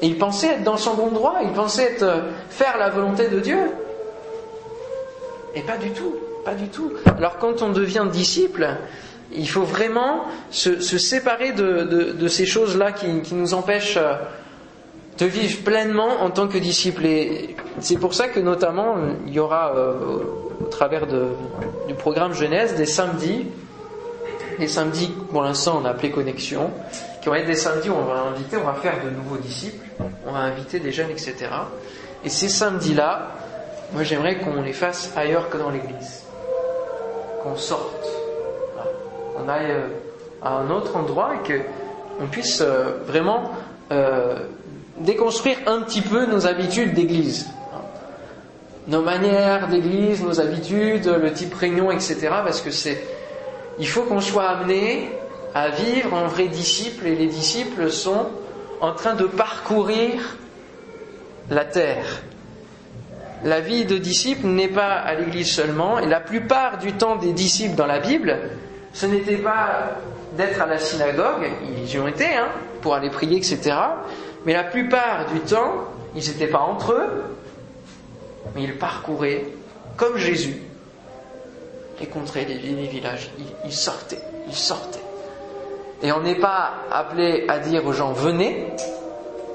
Et 0.01 0.07
il 0.07 0.17
pensait 0.17 0.47
être 0.47 0.63
dans 0.63 0.77
son 0.77 0.93
bon 0.93 1.07
droit, 1.07 1.37
il 1.41 1.51
pensait 1.51 1.93
être, 1.93 2.03
euh, 2.03 2.21
faire 2.49 2.77
la 2.77 2.89
volonté 2.89 3.29
de 3.29 3.39
Dieu. 3.39 3.57
Et 5.55 5.61
pas 5.61 5.77
du 5.77 5.91
tout, 5.91 6.15
pas 6.43 6.53
du 6.53 6.67
tout. 6.67 6.91
Alors 7.17 7.37
quand 7.37 7.61
on 7.61 7.69
devient 7.69 8.05
disciple, 8.11 8.67
il 9.37 9.49
faut 9.49 9.63
vraiment 9.63 10.25
se, 10.51 10.79
séparer 10.79 11.51
de, 11.51 12.27
ces 12.27 12.45
choses-là 12.45 12.91
qui, 12.91 13.21
qui, 13.21 13.35
nous 13.35 13.53
empêchent 13.53 13.97
euh, 13.97 14.15
de 15.17 15.25
vivre 15.25 15.63
pleinement 15.63 16.21
en 16.21 16.29
tant 16.29 16.47
que 16.47 16.57
disciple. 16.57 17.05
Et 17.05 17.55
c'est 17.79 17.97
pour 17.97 18.13
ça 18.13 18.27
que 18.27 18.39
notamment 18.39 18.95
il 19.27 19.33
y 19.33 19.39
aura 19.39 19.75
euh, 19.75 19.93
au 20.61 20.65
travers 20.65 21.07
du 21.07 21.93
programme 21.97 22.33
Genèse 22.33 22.75
des 22.75 22.85
samedis, 22.85 23.47
des 24.59 24.67
samedis 24.67 25.11
pour 25.31 25.43
l'instant 25.43 25.79
on 25.81 25.85
a 25.85 25.91
appelé 25.91 26.11
connexion, 26.11 26.71
qui 27.21 27.29
vont 27.29 27.35
être 27.35 27.47
des 27.47 27.55
samedis 27.55 27.89
où 27.89 27.93
on 27.93 28.05
va 28.05 28.21
inviter, 28.21 28.57
on 28.57 28.65
va 28.65 28.73
faire 28.73 29.03
de 29.03 29.09
nouveaux 29.09 29.37
disciples, 29.37 29.85
on 30.25 30.31
va 30.31 30.39
inviter 30.39 30.79
des 30.79 30.91
jeunes, 30.91 31.11
etc. 31.11 31.35
Et 32.23 32.29
ces 32.29 32.49
samedis-là, 32.49 33.31
moi 33.93 34.03
j'aimerais 34.03 34.37
qu'on 34.37 34.61
les 34.61 34.73
fasse 34.73 35.13
ailleurs 35.15 35.49
que 35.49 35.57
dans 35.57 35.69
l'église, 35.69 36.23
qu'on 37.43 37.55
sorte, 37.55 38.14
qu'on 39.35 39.49
aille 39.49 39.71
euh, 39.71 39.87
à 40.41 40.57
un 40.57 40.69
autre 40.69 40.95
endroit 40.95 41.33
et 41.35 41.61
qu'on 42.17 42.27
puisse 42.27 42.61
euh, 42.61 42.99
vraiment 43.05 43.51
déconstruire 44.97 45.57
un 45.67 45.81
petit 45.81 46.01
peu 46.01 46.25
nos 46.25 46.47
habitudes 46.47 46.93
d'église. 46.93 47.47
Nos 48.87 49.01
manières 49.01 49.67
d'église, 49.67 50.23
nos 50.23 50.39
habitudes, 50.39 51.05
le 51.07 51.31
type 51.33 51.53
réunion, 51.53 51.91
etc. 51.91 52.17
Parce 52.43 52.61
que 52.61 52.71
c'est, 52.71 52.99
il 53.77 53.87
faut 53.87 54.03
qu'on 54.03 54.21
soit 54.21 54.47
amené 54.49 55.11
à 55.53 55.69
vivre 55.69 56.13
en 56.13 56.27
vrai 56.27 56.47
disciple 56.47 57.05
et 57.07 57.15
les 57.15 57.27
disciples 57.27 57.91
sont 57.91 58.27
en 58.81 58.93
train 58.93 59.13
de 59.13 59.25
parcourir 59.25 60.37
la 61.49 61.65
terre. 61.65 62.21
La 63.43 63.59
vie 63.59 63.85
de 63.85 63.97
disciple 63.97 64.47
n'est 64.47 64.67
pas 64.67 64.93
à 64.93 65.13
l'église 65.15 65.51
seulement 65.51 65.99
et 65.99 66.07
la 66.07 66.19
plupart 66.19 66.77
du 66.77 66.93
temps 66.93 67.15
des 67.15 67.31
disciples 67.31 67.75
dans 67.75 67.85
la 67.85 67.99
Bible, 67.99 68.37
ce 68.95 69.05
n'était 69.05 69.37
pas 69.37 69.91
d'être 70.37 70.61
à 70.61 70.65
la 70.65 70.77
synagogue, 70.77 71.51
ils 71.77 71.93
y 71.93 71.99
ont 71.99 72.07
été, 72.07 72.33
hein, 72.33 72.47
pour 72.81 72.95
aller 72.95 73.09
prier, 73.09 73.35
etc. 73.35 73.75
Mais 74.45 74.53
la 74.53 74.63
plupart 74.63 75.25
du 75.33 75.41
temps, 75.41 75.89
ils 76.15 76.25
n'étaient 76.25 76.47
pas 76.47 76.61
entre 76.61 76.93
eux, 76.93 77.23
mais 78.55 78.63
ils 78.63 78.77
parcouraient, 78.77 79.47
comme 79.97 80.15
Jésus, 80.15 80.61
les 81.99 82.05
contrées, 82.05 82.45
les 82.45 82.57
villes, 82.57 82.77
les 82.77 82.87
villages. 82.87 83.31
Ils, 83.65 83.73
sortaient, 83.73 84.21
ils 84.47 84.55
sortaient. 84.55 85.03
Et 86.01 86.13
on 86.13 86.21
n'est 86.21 86.39
pas 86.39 86.75
appelé 86.89 87.43
à 87.49 87.59
dire 87.59 87.85
aux 87.85 87.93
gens 87.93 88.13
venez, 88.13 88.67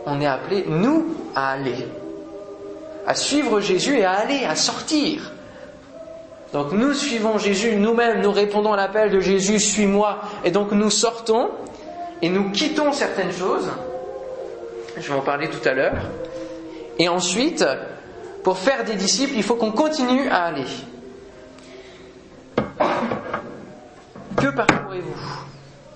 on 0.05 0.21
est 0.21 0.27
appelé, 0.27 0.67
nous, 0.69 1.17
à 1.35 1.53
aller. 1.53 1.89
À 3.07 3.15
suivre 3.15 3.61
Jésus 3.61 4.01
et 4.01 4.05
à 4.05 4.13
aller, 4.13 4.45
à 4.45 4.55
sortir. 4.55 5.33
Donc 6.53 6.73
nous 6.73 6.93
suivons 6.95 7.39
Jésus, 7.39 7.77
nous-mêmes, 7.77 8.21
nous 8.23 8.33
répondons 8.33 8.73
à 8.73 8.77
l'appel 8.77 9.11
de 9.11 9.21
Jésus, 9.21 9.61
suis-moi, 9.61 10.21
et 10.45 10.51
donc 10.51 10.73
nous 10.73 10.91
sortons 10.91 11.51
et 12.23 12.29
nous 12.29 12.51
quittons 12.51 12.93
certaines 12.93 13.33
choses. 13.33 13.69
Je 14.97 15.09
vais 15.09 15.19
en 15.19 15.23
parler 15.23 15.49
tout 15.49 15.67
à 15.69 15.73
l'heure. 15.73 16.03
Et 16.99 17.09
ensuite, 17.09 17.65
pour 18.43 18.59
faire 18.59 18.85
des 18.85 18.95
disciples, 18.97 19.35
il 19.37 19.43
faut 19.43 19.55
qu'on 19.55 19.71
continue 19.71 20.29
à 20.29 20.45
aller. 20.45 20.67
Que 24.37 24.49
parcourez-vous? 24.49 25.45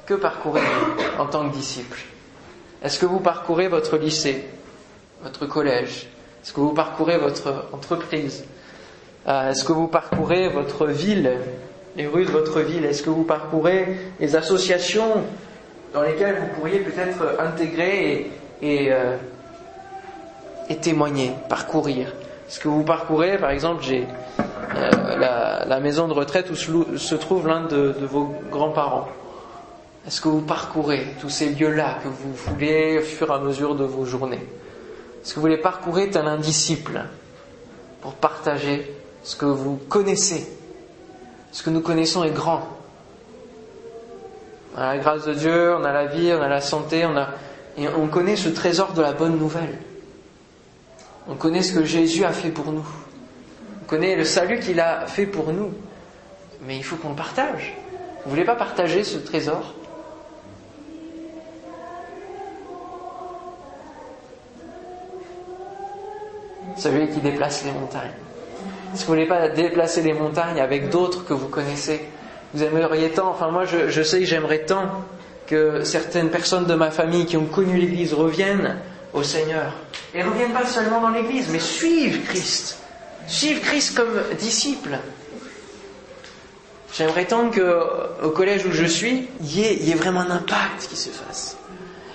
Que 0.06 0.14
parcourez-vous 0.14 1.20
en 1.20 1.26
tant 1.26 1.48
que 1.48 1.54
disciple 1.54 1.98
Est-ce 2.82 2.98
que 2.98 3.06
vous 3.06 3.20
parcourez 3.20 3.68
votre 3.68 3.96
lycée, 3.96 4.44
votre 5.22 5.46
collège? 5.46 6.08
Est-ce 6.42 6.52
que 6.52 6.60
vous 6.60 6.74
parcourez 6.74 7.18
votre 7.18 7.66
entreprise? 7.72 8.44
Euh, 9.26 9.50
Est-ce 9.50 9.64
que 9.64 9.72
vous 9.72 9.88
parcourez 9.88 10.48
votre 10.48 10.86
ville, 10.86 11.32
les 11.96 12.06
rues 12.06 12.24
de 12.24 12.30
votre 12.30 12.60
ville 12.60 12.84
Est-ce 12.84 13.02
que 13.02 13.10
vous 13.10 13.24
parcourez 13.24 13.96
les 14.20 14.36
associations 14.36 15.22
dans 15.92 16.02
lesquelles 16.02 16.36
vous 16.40 16.58
pourriez 16.58 16.80
peut-être 16.80 17.40
intégrer 17.40 18.30
euh, 18.62 19.16
et, 20.68 20.76
témoigner, 20.76 21.32
parcourir? 21.48 22.12
Ce 22.48 22.60
que 22.60 22.68
vous 22.68 22.82
parcourez, 22.82 23.38
par 23.38 23.50
exemple, 23.50 23.82
euh, 24.76 25.64
la, 25.66 25.80
maison 25.80 26.08
de 26.08 26.12
retraite 26.12 26.50
où 26.50 26.54
se 26.54 27.14
trouve 27.14 27.48
l'un 27.48 27.62
de, 27.62 27.94
vos 28.02 28.34
grands-parents. 28.50 29.08
Est-ce 30.06 30.20
que 30.20 30.28
vous 30.28 30.42
parcourez 30.42 31.06
tous 31.18 31.30
ces 31.30 31.48
lieux-là 31.48 31.98
que 32.02 32.08
vous 32.08 32.34
voulez 32.34 32.98
au 32.98 33.02
fur 33.02 33.30
et 33.30 33.32
à 33.32 33.38
mesure 33.38 33.74
de 33.74 33.84
vos 33.84 34.04
journées? 34.04 34.46
Est-ce 35.24 35.32
que 35.32 35.40
vous 35.40 35.46
les 35.46 35.56
parcourez 35.56 36.10
tel 36.10 36.26
un 36.26 36.36
disciple 36.36 37.00
pour 38.02 38.12
partager 38.12 38.94
ce 39.24 39.36
que 39.36 39.46
vous 39.46 39.76
connaissez 39.88 40.46
Ce 41.54 41.62
que 41.62 41.70
nous 41.70 41.80
connaissons 41.82 42.24
est 42.24 42.32
grand. 42.32 42.62
On 44.74 44.78
a 44.80 44.94
la 44.94 44.98
grâce 44.98 45.24
de 45.24 45.34
Dieu, 45.34 45.72
on 45.76 45.84
a 45.84 45.92
la 45.92 46.06
vie, 46.06 46.32
on 46.32 46.42
a 46.42 46.48
la 46.48 46.60
santé, 46.60 47.06
on 47.06 47.16
a 47.16 47.28
et 47.76 47.88
on 47.88 48.08
connaît 48.08 48.36
ce 48.36 48.48
trésor 48.48 48.92
de 48.92 49.02
la 49.02 49.12
bonne 49.12 49.38
nouvelle. 49.38 49.78
On 51.28 51.34
connaît 51.36 51.62
ce 51.62 51.72
que 51.72 51.84
Jésus 51.84 52.24
a 52.24 52.32
fait 52.32 52.50
pour 52.50 52.72
nous. 52.72 52.86
On 53.82 53.86
connaît 53.86 54.16
le 54.16 54.24
salut 54.24 54.58
qu'il 54.60 54.80
a 54.80 55.06
fait 55.06 55.26
pour 55.26 55.52
nous. 55.52 55.72
Mais 56.66 56.76
il 56.76 56.84
faut 56.84 56.96
qu'on 56.96 57.10
le 57.10 57.16
partage. 57.16 57.76
Vous 58.24 58.30
voulez 58.30 58.44
pas 58.44 58.56
partager 58.56 59.04
ce 59.04 59.18
trésor? 59.18 59.74
Celui 66.76 67.08
qui 67.08 67.20
déplace 67.20 67.64
les 67.64 67.72
montagnes. 67.72 68.10
Que 68.94 69.00
vous 69.00 69.06
voulez 69.06 69.26
pas 69.26 69.48
déplacer 69.48 70.02
les 70.02 70.12
montagnes 70.12 70.60
avec 70.60 70.88
d'autres 70.88 71.24
que 71.24 71.34
vous 71.34 71.48
connaissez 71.48 72.00
Vous 72.54 72.62
aimeriez 72.62 73.10
tant, 73.10 73.28
enfin 73.28 73.50
moi 73.50 73.64
je, 73.64 74.02
sais 74.02 74.20
que 74.20 74.24
j'aimerais 74.24 74.60
tant 74.60 75.04
que 75.46 75.82
certaines 75.82 76.30
personnes 76.30 76.66
de 76.66 76.74
ma 76.74 76.90
famille 76.90 77.26
qui 77.26 77.36
ont 77.36 77.46
connu 77.46 77.76
l'Église 77.76 78.14
reviennent 78.14 78.78
au 79.12 79.22
Seigneur. 79.22 79.72
Et 80.14 80.22
ne 80.22 80.28
reviennent 80.28 80.52
pas 80.52 80.64
seulement 80.64 81.00
dans 81.00 81.10
l'Église, 81.10 81.48
mais 81.50 81.58
suivent 81.58 82.24
Christ. 82.24 82.78
Suivent 83.26 83.60
Christ 83.60 83.96
comme 83.96 84.22
disciples. 84.38 84.98
J'aimerais 86.96 87.24
tant 87.24 87.50
qu'au 87.50 88.30
collège 88.30 88.64
où 88.66 88.70
je 88.70 88.84
suis, 88.84 89.28
il 89.40 89.58
y, 89.58 89.90
ait, 89.90 89.94
vraiment 89.96 90.20
un 90.20 90.30
impact 90.30 90.86
qui 90.88 90.96
se 90.96 91.10
fasse. 91.10 91.56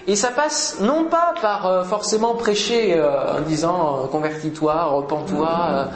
Et 0.09 0.15
ça 0.15 0.31
passe 0.31 0.79
non 0.81 1.03
pas 1.05 1.35
par 1.39 1.67
euh, 1.67 1.83
forcément 1.83 2.33
prêcher 2.33 2.95
euh, 2.95 3.37
en 3.37 3.41
disant 3.41 4.05
euh, 4.05 4.07
convertis-toi, 4.07 4.85
repens-toi, 4.85 5.89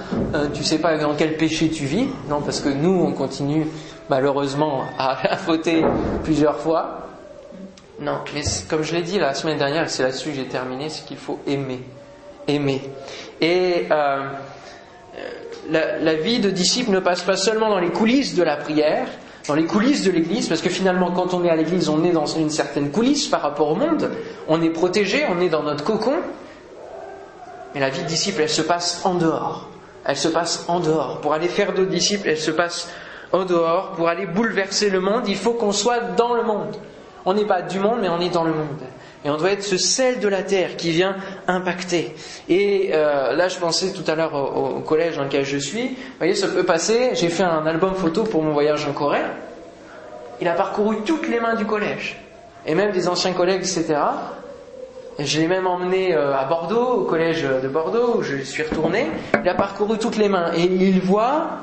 tu 0.53 0.63
sais 0.63 0.77
pas 0.77 0.99
dans 0.99 1.15
quel 1.15 1.35
péché 1.35 1.71
tu 1.71 1.85
vis, 1.85 2.07
non 2.29 2.39
parce 2.41 2.59
que 2.59 2.69
nous 2.69 2.91
on 2.91 3.13
continue 3.13 3.65
malheureusement 4.09 4.83
à, 4.99 5.17
à 5.33 5.35
fauter 5.35 5.83
plusieurs 6.23 6.59
fois. 6.59 7.07
Non, 7.99 8.19
mais 8.35 8.43
comme 8.69 8.83
je 8.83 8.93
l'ai 8.93 9.01
dit 9.01 9.17
la 9.17 9.33
semaine 9.33 9.57
dernière, 9.57 9.85
et 9.85 9.89
c'est 9.89 10.03
là-dessus 10.03 10.29
que 10.29 10.35
j'ai 10.35 10.47
terminé, 10.47 10.89
c'est 10.89 11.05
qu'il 11.05 11.17
faut 11.17 11.39
aimer. 11.47 11.81
Aimer. 12.47 12.83
Et 13.41 13.87
la, 15.71 16.13
vie 16.15 16.39
de 16.39 16.51
disciple 16.51 16.91
ne 16.91 16.99
passe 16.99 17.23
pas 17.23 17.37
seulement 17.37 17.69
dans 17.69 17.79
les 17.79 17.89
coulisses 17.89 18.35
de 18.35 18.43
la 18.43 18.57
prière, 18.57 19.07
dans 19.47 19.55
les 19.55 19.65
coulisses 19.65 20.03
de 20.03 20.11
l'Église, 20.11 20.47
parce 20.47 20.61
que 20.61 20.69
finalement, 20.69 21.11
quand 21.11 21.33
on 21.33 21.43
est 21.43 21.49
à 21.49 21.55
l'Église, 21.55 21.89
on 21.89 22.03
est 22.03 22.11
dans 22.11 22.25
une 22.25 22.49
certaine 22.49 22.91
coulisse 22.91 23.27
par 23.27 23.41
rapport 23.41 23.69
au 23.69 23.75
monde, 23.75 24.11
on 24.47 24.61
est 24.61 24.69
protégé, 24.69 25.25
on 25.29 25.41
est 25.41 25.49
dans 25.49 25.63
notre 25.63 25.83
cocon, 25.83 26.15
mais 27.73 27.79
la 27.79 27.89
vie 27.89 28.03
de 28.03 28.07
disciple, 28.07 28.41
elle 28.41 28.49
se 28.49 28.61
passe 28.61 29.01
en 29.03 29.15
dehors. 29.15 29.69
Elle 30.05 30.17
se 30.17 30.27
passe 30.27 30.65
en 30.67 30.79
dehors. 30.79 31.21
Pour 31.21 31.33
aller 31.33 31.47
faire 31.47 31.73
de 31.73 31.85
disciples, 31.85 32.29
elle 32.29 32.37
se 32.37 32.51
passe 32.51 32.89
en 33.31 33.45
dehors. 33.45 33.91
Pour 33.91 34.09
aller 34.09 34.25
bouleverser 34.25 34.89
le 34.89 34.99
monde, 34.99 35.27
il 35.27 35.37
faut 35.37 35.53
qu'on 35.53 35.71
soit 35.71 35.99
dans 36.15 36.33
le 36.33 36.43
monde. 36.43 36.75
On 37.25 37.33
n'est 37.33 37.45
pas 37.45 37.61
du 37.61 37.79
monde, 37.79 37.99
mais 38.01 38.09
on 38.09 38.19
est 38.19 38.29
dans 38.29 38.43
le 38.43 38.53
monde. 38.53 38.81
Et 39.25 39.29
on 39.29 39.37
doit 39.37 39.51
être 39.51 39.63
ce 39.63 39.77
sel 39.77 40.19
de 40.19 40.27
la 40.27 40.43
terre 40.43 40.75
qui 40.75 40.91
vient 40.91 41.15
impacter. 41.47 42.13
Et 42.49 42.89
euh, 42.93 43.33
là, 43.33 43.47
je 43.47 43.57
pensais 43.57 43.93
tout 43.93 44.09
à 44.09 44.15
l'heure 44.15 44.33
au, 44.33 44.81
collège 44.81 45.15
dans 45.15 45.23
lequel 45.23 45.45
je 45.45 45.57
suis. 45.57 45.87
Vous 45.87 46.17
voyez, 46.17 46.35
ça 46.35 46.47
peut 46.47 46.63
passer. 46.63 47.11
J'ai 47.13 47.29
fait 47.29 47.43
un 47.43 47.65
album 47.65 47.95
photo 47.95 48.23
pour 48.23 48.43
mon 48.43 48.51
voyage 48.51 48.85
en 48.85 48.91
Corée. 48.91 49.21
Il 50.41 50.47
a 50.47 50.53
parcouru 50.53 50.97
toutes 51.05 51.29
les 51.29 51.39
mains 51.39 51.55
du 51.55 51.65
collège. 51.65 52.21
Et 52.65 52.75
même 52.75 52.91
des 52.91 53.07
anciens 53.07 53.33
collègues, 53.33 53.61
etc. 53.61 53.95
je 55.19 55.39
l'ai 55.39 55.47
même 55.47 55.67
emmené 55.67 56.13
euh, 56.13 56.35
à 56.35 56.43
Bordeaux, 56.43 57.01
au 57.01 57.03
collège 57.05 57.43
de 57.43 57.67
Bordeaux, 57.69 58.17
où 58.17 58.23
je 58.23 58.37
suis 58.37 58.63
retourné. 58.63 59.07
Il 59.41 59.47
a 59.47 59.55
parcouru 59.55 59.97
toutes 59.97 60.17
les 60.17 60.27
mains. 60.27 60.51
Et 60.53 60.63
il 60.63 60.99
voit... 60.99 61.59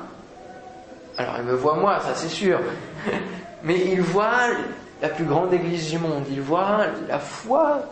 Alors, 1.19 1.35
il 1.39 1.45
me 1.45 1.55
voit 1.55 1.75
moi, 1.75 2.01
ça 2.01 2.15
c'est 2.15 2.29
sûr. 2.29 2.59
Mais 3.65 3.79
il 3.93 4.01
voit 4.01 4.49
la 5.03 5.09
plus 5.09 5.25
grande 5.25 5.53
église 5.53 5.91
du 5.91 5.99
monde. 5.99 6.25
Il 6.31 6.41
voit 6.41 6.87
la 7.09 7.19
foi, 7.19 7.83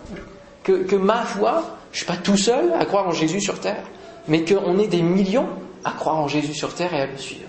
que, 0.63 0.97
ma 0.97 1.23
foi, 1.23 1.63
je 1.93 1.99
suis 1.99 2.07
pas 2.07 2.17
tout 2.17 2.37
seul 2.37 2.73
à 2.79 2.85
croire 2.85 3.09
en 3.09 3.13
Jésus 3.13 3.41
sur 3.41 3.61
terre, 3.61 3.83
mais 4.27 4.45
qu'on 4.45 4.79
est 4.79 4.89
des 4.89 5.03
millions 5.03 5.49
à 5.85 5.93
croire 5.93 6.17
en 6.17 6.29
Jésus 6.29 6.55
sur 6.55 6.75
terre 6.75 6.93
et 6.95 7.01
à 7.01 7.07
le 7.07 7.17
suivre. 7.17 7.49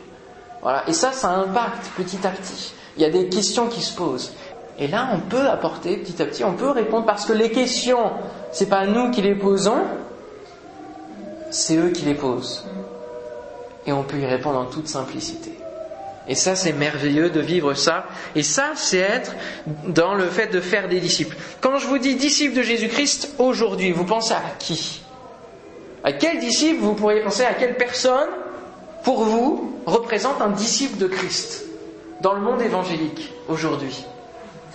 Voilà. 0.62 0.88
Et 0.88 0.94
ça, 0.94 1.12
ça 1.12 1.30
impacte 1.30 1.92
petit 1.98 2.26
à 2.26 2.30
petit. 2.30 2.74
Il 2.96 3.02
y 3.02 3.06
a 3.06 3.10
des 3.10 3.30
questions 3.30 3.68
qui 3.68 3.82
se 3.82 3.96
posent. 3.96 4.34
Et 4.78 4.88
là, 4.88 5.10
on 5.14 5.20
peut 5.20 5.48
apporter 5.50 5.98
petit 5.98 6.22
à 6.22 6.26
petit, 6.26 6.44
on 6.46 6.54
peut 6.54 6.70
répondre 6.70 7.06
parce 7.06 7.26
que 7.26 7.34
les 7.34 7.52
questions, 7.52 8.12
c'est 8.54 8.70
pas 8.70 8.86
nous 8.86 9.12
qui 9.12 9.22
les 9.22 9.36
posons, 9.36 9.82
c'est 11.52 11.76
eux 11.76 11.90
qui 11.90 12.06
les 12.06 12.16
posent. 12.16 12.66
Et 13.86 13.92
on 13.92 14.04
peut 14.04 14.20
y 14.20 14.26
répondre 14.26 14.58
en 14.58 14.66
toute 14.66 14.88
simplicité. 14.88 15.59
Et 16.30 16.36
ça, 16.36 16.56
c'est 16.56 16.74
merveilleux 16.74 17.32
de 17.32 17.40
vivre 17.40 17.74
ça. 17.74 18.06
Et 18.36 18.44
ça, 18.44 18.74
c'est 18.76 19.00
être 19.00 19.36
dans 19.88 20.14
le 20.14 20.30
fait 20.30 20.46
de 20.48 20.62
faire 20.62 20.88
des 20.88 21.00
disciples. 21.00 21.36
Quand 21.60 21.80
je 21.80 21.88
vous 21.88 21.98
dis 21.98 22.16
disciples 22.16 22.56
de 22.56 22.62
Jésus-Christ 22.62 23.34
aujourd'hui, 23.40 23.92
vous 23.92 24.06
pensez 24.06 24.36
à 24.36 24.44
qui? 24.60 25.02
À 26.04 26.14
quel 26.14 26.40
disciple 26.40 26.82
vous 26.82 26.94
pourriez 26.94 27.22
penser? 27.22 27.44
À 27.44 27.56
quelle 27.56 27.76
personne, 27.78 28.30
pour 29.04 29.24
vous, 29.24 29.82
représente 29.88 30.40
un 30.40 30.52
disciple 30.52 30.98
de 31.00 31.08
Christ 31.08 31.66
dans 32.22 32.34
le 32.34 32.42
monde 32.42 32.62
évangélique 32.62 33.34
aujourd'hui? 33.48 34.06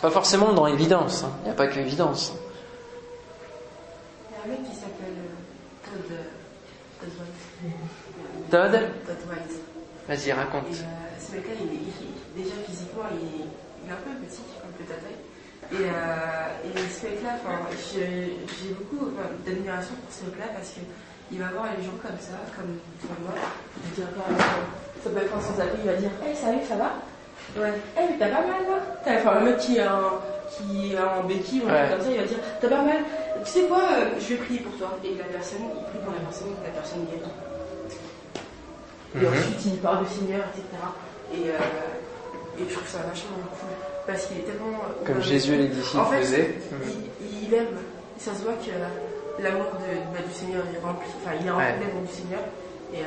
Pas 0.03 0.11
forcément 0.11 0.53
dans 0.53 0.67
évidence. 0.67 1.23
hein. 1.23 1.31
Il 1.43 1.45
n'y 1.45 1.51
a 1.53 1.55
pas 1.55 1.69
que 1.69 1.79
évidence. 1.79 2.35
Il 4.29 4.35
y 4.35 4.41
a 4.41 4.45
un 4.45 4.59
mec 4.59 4.69
qui 4.69 4.75
s'appelle 4.77 5.15
euh, 5.17 5.87
Todd, 5.87 6.11
euh, 6.11 6.25
Todd 7.01 7.11
White. 7.21 8.51
Todd? 8.51 8.73
Todd 9.07 9.17
White. 9.31 9.61
Vas-y, 10.09 10.33
raconte. 10.33 10.85
Ce 11.35 11.39
mec-là, 11.43 11.55
il 11.67 11.67
est, 11.67 11.83
il- 11.99 12.15
déjà 12.39 12.55
physiquement, 12.63 13.11
il 13.11 13.27
est, 13.27 13.43
il 13.83 13.91
est 13.91 13.93
un 13.93 13.99
peu 14.07 14.15
petit, 14.23 14.39
comme 14.63 14.71
peut 14.79 14.87
ta 14.87 15.03
taille. 15.03 15.19
Et, 15.75 15.83
euh, 15.91 16.63
et 16.63 16.79
ce 16.87 17.11
mec-là, 17.11 17.43
j'ai 17.83 18.71
beaucoup 18.79 19.11
enfin, 19.11 19.27
d'admiration 19.43 19.99
pour 19.99 20.15
ce 20.15 20.31
mec-là 20.31 20.55
parce 20.55 20.71
qu'il 20.79 21.39
va 21.43 21.51
voir 21.51 21.75
les 21.75 21.83
gens 21.83 21.99
comme 21.99 22.15
ça, 22.23 22.39
comme 22.55 22.79
comme 23.03 23.19
moi. 23.27 23.35
Il 23.35 23.83
va 23.83 24.15
dire, 24.15 24.15
ça 25.03 25.11
peut 25.11 25.19
être 25.27 25.35
un 25.35 25.43
sans-abri, 25.43 25.79
il 25.83 25.91
va 25.91 25.97
dire 25.99 26.15
Hey, 26.23 26.37
salut, 26.39 26.63
ça 26.63 26.77
va? 26.79 27.03
Ouais. 27.59 27.75
Hey, 27.99 28.15
mais 28.15 28.19
t'as 28.23 28.31
pas 28.31 28.47
mal 28.47 28.63
là? 28.71 28.79
T'as- 29.03 29.19
Enfin, 29.19 29.41
le 29.43 29.45
mec 29.51 29.59
qui 29.59 29.79
est 29.79 29.89
en, 29.89 30.23
qui 30.55 30.95
est 30.95 30.99
en 31.03 31.25
béquille 31.27 31.63
ou 31.65 31.69
un 31.69 31.73
Ouais. 31.75 31.89
truc 31.91 31.99
comme 31.99 32.07
ça, 32.07 32.13
il 32.15 32.21
va 32.23 32.27
dire 32.31 32.39
T'as 32.63 32.69
pas 32.71 32.83
mal? 32.87 33.01
Tu 33.43 33.51
sais 33.51 33.67
quoi, 33.67 33.83
euh, 33.91 34.15
je 34.23 34.27
vais 34.31 34.39
prier 34.39 34.61
pour 34.61 34.77
toi. 34.79 34.95
Et 35.03 35.19
la 35.19 35.25
personne, 35.35 35.67
il 35.67 35.83
prie 35.91 35.99
pour 35.99 36.15
la 36.15 36.21
personne, 36.23 36.55
et 36.63 36.67
la 36.71 36.75
personne 36.79 37.03
guérit. 37.11 37.27
Et 39.17 39.19
Mhm. 39.19 39.27
ensuite, 39.35 39.65
il 39.67 39.79
parle 39.83 40.05
du 40.07 40.11
Seigneur, 40.15 40.45
etc. 40.55 40.63
Et, 41.33 41.49
euh, 41.51 42.61
et 42.61 42.69
je 42.69 42.75
trouve 42.75 42.89
ça 42.89 42.99
vachement 42.99 43.37
cool. 43.59 43.71
Parce 44.07 44.27
qu'il 44.27 44.39
est 44.39 44.43
tellement. 44.43 44.79
Comme 45.07 45.17
euh, 45.19 45.23
Jésus 45.23 45.55
et 45.55 45.59
les 45.59 45.69
disciples 45.69 45.99
en 46.01 46.05
fait, 46.07 46.21
faisaient. 46.23 46.55
il, 47.21 47.49
il 47.49 47.55
aime. 47.55 47.79
Ça 48.19 48.35
se 48.35 48.43
voit 48.43 48.53
que 48.55 49.43
l'amour 49.43 49.67
bah, 50.13 50.19
du 50.27 50.33
Seigneur 50.35 50.63
est 50.75 50.85
rempli. 50.85 51.09
Enfin, 51.25 51.37
il 51.41 51.47
est 51.47 51.51
rempli 51.51 51.67
Ouais. 51.67 51.87
d'amour 51.87 52.03
du 52.03 52.13
Seigneur. 52.13 52.41
Et 52.93 52.99
euh, 52.99 53.05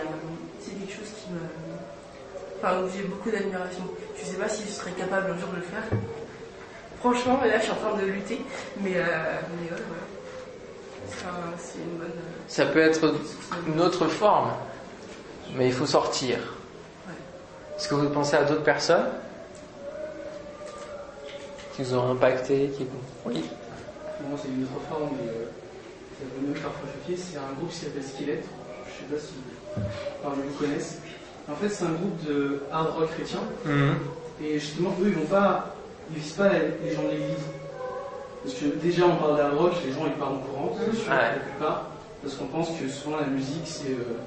c'est 0.59 0.71
quelque 0.71 0.91
chose 0.93 1.09
qui 1.21 1.31
me. 1.31 1.39
Enfin, 2.61 2.81
où 2.81 2.89
j'ai 2.95 3.03
beaucoup 3.03 3.29
d'admiration. 3.29 3.83
Je 4.19 4.25
sais 4.25 4.37
pas 4.37 4.49
si 4.49 4.63
je 4.63 4.71
serais 4.71 4.91
capable 4.91 5.31
un 5.31 5.37
jour 5.39 5.49
de 5.49 5.57
le 5.57 5.61
faire. 5.61 5.83
Franchement, 6.99 7.39
là, 7.45 7.59
je 7.59 7.63
suis 7.63 7.71
en 7.71 7.75
train 7.75 7.95
de 8.01 8.05
lutter. 8.05 8.41
Mais, 8.81 8.93
euh, 8.95 9.05
mais 9.61 9.69
ouais, 9.71 9.83
voilà. 9.87 10.03
Une 11.75 11.97
bonne. 11.99 12.11
Ça 12.47 12.65
peut 12.65 12.79
être 12.79 13.13
une 13.67 13.79
autre 13.81 14.07
forme, 14.07 14.51
mais 15.55 15.67
il 15.67 15.73
faut 15.73 15.85
sortir. 15.85 16.37
Est-ce 17.77 17.87
que 17.89 17.95
vous 17.95 18.09
pensez 18.09 18.35
à 18.35 18.43
d'autres 18.43 18.63
personnes 18.63 19.05
qui 21.75 21.83
vous 21.83 21.93
ont 21.95 22.11
impacté 22.11 22.71
qui. 22.75 22.87
Oui. 23.25 23.43
Moi, 24.27 24.39
c'est 24.41 24.47
une 24.49 24.63
autre 24.63 24.81
forme, 24.89 25.09
mais 25.21 25.29
euh, 25.29 25.45
ça 26.19 26.25
peut 26.25 26.45
même 26.45 26.53
parfois. 26.55 26.89
C'est 27.07 27.37
un 27.37 27.53
groupe 27.57 27.69
qui 27.69 27.75
s'appelle 27.77 28.03
Skelet. 28.03 28.43
Je 28.87 28.91
sais 28.91 29.13
pas 29.13 29.19
si 29.19 29.33
parmi 30.23 30.41
vous 30.49 30.57
connaissent. 30.65 30.97
En 31.49 31.55
fait, 31.55 31.69
c'est 31.69 31.85
un 31.85 31.91
groupe 31.91 32.25
de 32.27 32.61
hard 32.71 32.89
rock 32.97 33.09
chrétien. 33.11 33.39
Et 34.41 34.59
justement, 34.59 34.89
eux, 35.01 35.07
ils 35.07 35.13
vont 35.13 35.25
pas, 35.25 35.75
ils 36.11 36.17
visent 36.19 36.33
pas 36.33 36.49
les 36.49 36.93
gens 36.93 37.03
de 37.03 37.09
l'église. 37.09 37.45
Parce 38.43 38.55
que 38.55 38.65
déjà, 38.81 39.05
on 39.05 39.15
parle 39.17 39.37
d'hard 39.37 39.55
rock, 39.57 39.73
les 39.85 39.91
gens 39.91 40.05
ils 40.05 40.11
parlent 40.13 40.35
en 40.35 40.39
courant, 40.39 40.75
c'est 40.79 40.95
sûr, 40.97 41.11
Ouais. 41.11 41.17
la 41.17 41.39
plupart. 41.39 41.85
Parce 42.21 42.35
qu'on 42.35 42.45
pense 42.47 42.69
que 42.71 42.87
souvent 42.89 43.17
la 43.17 43.27
musique, 43.27 43.65
c'est, 43.65 43.89
euh, 43.91 44.17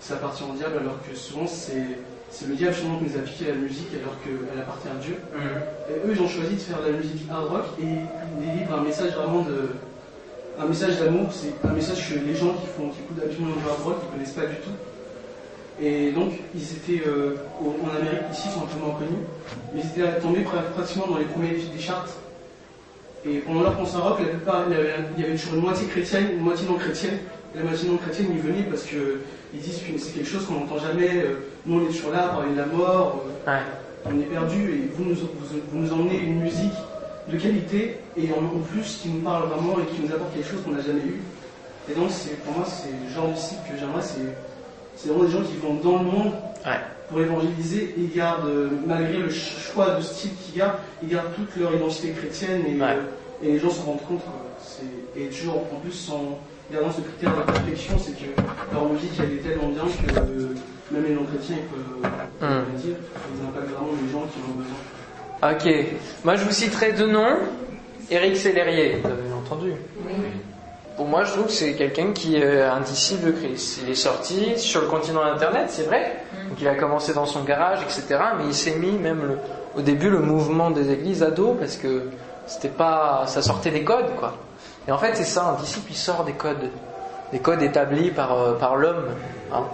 ça 0.00 0.14
appartient 0.14 0.42
au 0.44 0.54
diable, 0.54 0.78
alors 0.80 0.96
que 1.08 1.14
souvent 1.16 1.46
c'est, 1.46 1.98
c'est 2.30 2.46
le 2.48 2.54
diable 2.54 2.74
justement 2.74 2.98
qui 2.98 3.04
nous 3.04 3.16
a 3.16 3.20
piqué 3.22 3.44
la 3.48 3.54
musique, 3.54 3.88
alors 4.00 4.14
qu'elle 4.22 4.60
appartient 4.60 4.88
à 4.88 5.00
Dieu. 5.02 5.16
Et 5.90 6.06
eux, 6.06 6.12
ils 6.14 6.20
ont 6.22 6.28
choisi 6.28 6.54
de 6.56 6.60
faire 6.60 6.80
de 6.82 6.90
la 6.92 6.96
musique 6.98 7.22
hard 7.30 7.46
rock 7.48 7.64
et 7.80 7.84
ils 7.84 8.46
délivrent 8.46 8.74
un 8.78 8.82
message 8.82 9.12
vraiment 9.12 9.42
de. 9.42 9.70
Un 10.60 10.66
message 10.66 10.98
d'amour, 10.98 11.28
c'est 11.32 11.54
un 11.68 11.72
message 11.72 12.08
que 12.08 12.18
les 12.18 12.34
gens 12.34 12.52
qui, 12.54 12.66
font, 12.66 12.88
qui 12.90 12.98
écoutent 13.00 13.22
absolument 13.24 13.54
le 13.54 13.70
hard 13.70 13.80
rock 13.84 13.96
ne 14.06 14.10
connaissent 14.12 14.34
pas 14.34 14.46
du 14.46 14.56
tout. 14.56 14.74
Et 15.80 16.10
donc, 16.10 16.32
ils 16.54 16.72
étaient 16.72 17.06
euh, 17.06 17.36
en 17.62 17.96
Amérique, 17.96 18.26
ici, 18.32 18.48
ils 18.48 18.52
sont 18.58 18.64
un 18.64 18.66
peu 18.66 18.80
moins 18.84 18.94
connus, 18.98 19.22
mais 19.72 19.80
ils 19.82 19.86
étaient 19.86 20.18
tombés 20.20 20.40
pra- 20.40 20.72
pratiquement 20.74 21.06
dans 21.06 21.18
les 21.18 21.26
premiers 21.26 21.52
des 21.52 21.78
charts. 21.80 22.08
Et 23.24 23.38
pendant 23.38 23.62
leur 23.62 23.76
concert 23.78 24.02
rock, 24.02 24.18
la 24.18 24.26
plupart, 24.26 24.64
il 24.68 24.72
y 24.76 24.80
avait, 24.80 24.94
il 25.16 25.22
y 25.22 25.26
avait 25.26 25.36
toujours 25.36 25.54
une 25.54 25.60
moitié 25.60 25.86
chrétienne, 25.86 26.26
une 26.32 26.40
moitié 26.42 26.66
non 26.66 26.74
chrétienne. 26.74 27.18
La 27.54 27.62
chrétienne, 27.62 28.26
ils 28.32 28.40
venaient 28.40 28.64
parce 28.64 28.82
qu'ils 28.84 29.60
disent 29.60 29.78
que 29.80 29.98
c'est 29.98 30.12
quelque 30.12 30.28
chose 30.28 30.46
qu'on 30.46 30.54
n'entend 30.60 30.78
jamais. 30.78 31.10
euh, 31.16 31.36
Nous, 31.66 31.80
on 31.80 31.84
est 31.84 31.92
toujours 31.92 32.12
là 32.12 32.28
parler 32.28 32.52
de 32.52 32.58
la 32.58 32.66
mort. 32.66 33.24
euh, 33.46 33.50
Ouais. 33.50 33.60
on 34.06 34.20
est 34.20 34.24
perdu 34.24 34.70
et 34.70 34.90
vous 34.94 35.04
nous, 35.04 35.14
vous, 35.14 35.26
vous 35.72 35.78
nous 35.78 35.92
emmenez 35.92 36.18
une 36.18 36.40
musique 36.40 36.72
de 37.28 37.36
qualité 37.38 37.96
et 38.16 38.28
en, 38.32 38.58
plus 38.72 38.98
qui 39.02 39.08
nous 39.08 39.20
parle 39.20 39.48
vraiment 39.48 39.74
et 39.80 39.86
qui 39.94 40.02
nous 40.02 40.12
apporte 40.14 40.32
quelque 40.34 40.48
chose 40.50 40.60
qu'on 40.64 40.72
n'a 40.72 40.80
jamais 40.82 41.00
eu. 41.00 41.20
Et 41.90 41.94
donc 41.94 42.10
c'est 42.10 42.36
pour 42.42 42.52
moi 42.54 42.64
c'est 42.66 42.88
le 42.90 43.14
genre 43.14 43.28
de 43.30 43.36
site 43.36 43.58
que 43.70 43.78
j'aimerais, 43.78 44.02
c'est, 44.02 44.20
c'est 44.96 45.08
vraiment 45.08 45.24
des 45.24 45.30
gens 45.30 45.42
qui 45.42 45.56
vont 45.56 45.74
dans 45.74 45.98
le 46.02 46.04
monde 46.04 46.32
Ouais. 46.66 46.78
pour 47.08 47.20
évangéliser 47.20 47.94
et 47.96 48.00
ils 48.00 48.12
gardent, 48.14 48.50
malgré 48.86 49.18
le 49.18 49.30
ch- 49.30 49.56
choix 49.72 49.90
de 49.96 50.02
style 50.02 50.30
qu'ils 50.44 50.58
gardent, 50.58 50.78
ils 51.02 51.08
gardent 51.08 51.34
toute 51.34 51.56
leur 51.56 51.74
identité 51.74 52.10
chrétienne 52.10 52.62
et, 52.66 52.74
Ouais. 52.80 52.82
euh, 52.82 53.42
et 53.42 53.52
les 53.52 53.58
gens 53.58 53.70
se 53.70 53.80
rendent 53.80 54.02
compte. 54.06 54.22
quoi. 54.24 54.34
C'est, 54.62 55.20
et 55.20 55.26
toujours 55.28 55.56
en 55.56 55.80
plus 55.82 56.10
en 56.12 56.38
gardant 56.72 56.90
ce 56.92 57.00
critère 57.00 57.36
de 57.36 57.42
perfection, 57.42 57.94
c'est 57.98 58.12
que 58.12 58.30
leur 58.72 58.84
musique 58.88 59.12
elle 59.18 59.32
est 59.34 59.42
tellement 59.48 59.68
bien 59.68 59.82
que 59.84 60.18
euh, 60.18 60.48
même 60.90 61.04
les 61.04 61.14
non-chrétiens 61.14 61.56
ils 61.58 61.66
peuvent 61.66 62.12
euh, 62.42 62.62
le 62.72 62.78
dire, 62.80 62.96
ils 63.34 63.46
impactent 63.46 63.70
vraiment 63.70 63.92
les 64.02 64.12
gens 64.12 64.26
qui 64.26 64.38
en 64.40 64.52
ont 64.52 64.58
besoin. 64.58 64.78
Ok. 65.40 65.86
Moi, 66.24 66.34
je 66.36 66.44
vous 66.44 66.50
citerai 66.52 66.92
deux 66.92 67.06
noms. 67.10 67.36
Éric 68.10 68.36
Sellerier, 68.36 68.96
vous 69.04 69.08
avez 69.10 69.32
entendu 69.32 69.72
Pour 70.96 71.06
moi, 71.06 71.22
je 71.24 71.32
trouve 71.32 71.46
que 71.46 71.52
c'est 71.52 71.74
quelqu'un 71.74 72.12
qui 72.12 72.36
est 72.36 72.62
un 72.62 72.80
disciple 72.80 73.26
de 73.26 73.30
Christ. 73.32 73.80
Il 73.84 73.90
est 73.90 73.94
sorti 73.94 74.58
sur 74.58 74.80
le 74.80 74.88
continent 74.88 75.22
Internet, 75.22 75.66
c'est 75.68 75.84
vrai. 75.84 76.16
Donc, 76.48 76.58
il 76.60 76.66
a 76.66 76.74
commencé 76.74 77.12
dans 77.14 77.26
son 77.26 77.44
garage, 77.44 77.80
etc. 77.82 78.18
Mais 78.38 78.44
il 78.46 78.54
s'est 78.54 78.74
mis 78.76 78.92
même 78.92 79.20
le- 79.22 79.38
au 79.76 79.82
début 79.82 80.08
le 80.10 80.18
mouvement 80.20 80.70
des 80.70 80.90
églises 80.90 81.22
à 81.22 81.30
dos 81.30 81.52
parce 81.58 81.76
que 81.76 82.04
c'était 82.46 82.68
pas, 82.68 83.24
ça 83.26 83.40
sortait 83.42 83.70
des 83.70 83.84
codes, 83.84 84.16
quoi. 84.18 84.34
Et 84.88 84.92
en 84.92 84.98
fait, 84.98 85.14
c'est 85.14 85.24
ça, 85.24 85.44
un 85.44 85.60
disciple, 85.60 85.86
il 85.90 85.96
sort 85.96 86.24
des 86.24 86.32
codes, 86.32 86.70
des 87.30 87.38
codes 87.38 87.62
établis 87.62 88.10
par 88.10 88.32
euh, 88.32 88.54
par 88.54 88.74
l'homme. 88.76 89.04
hein. 89.52 89.64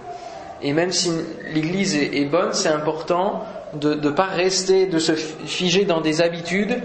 Et 0.61 0.73
même 0.73 0.91
si 0.91 1.11
l'Église 1.53 1.95
est, 1.95 2.17
est 2.17 2.25
bonne, 2.25 2.53
c'est 2.53 2.69
important 2.69 3.43
de 3.73 3.93
ne 3.93 4.09
pas 4.09 4.25
rester, 4.25 4.85
de 4.85 4.99
se 4.99 5.13
figer 5.13 5.85
dans 5.85 6.01
des 6.01 6.21
habitudes 6.21 6.81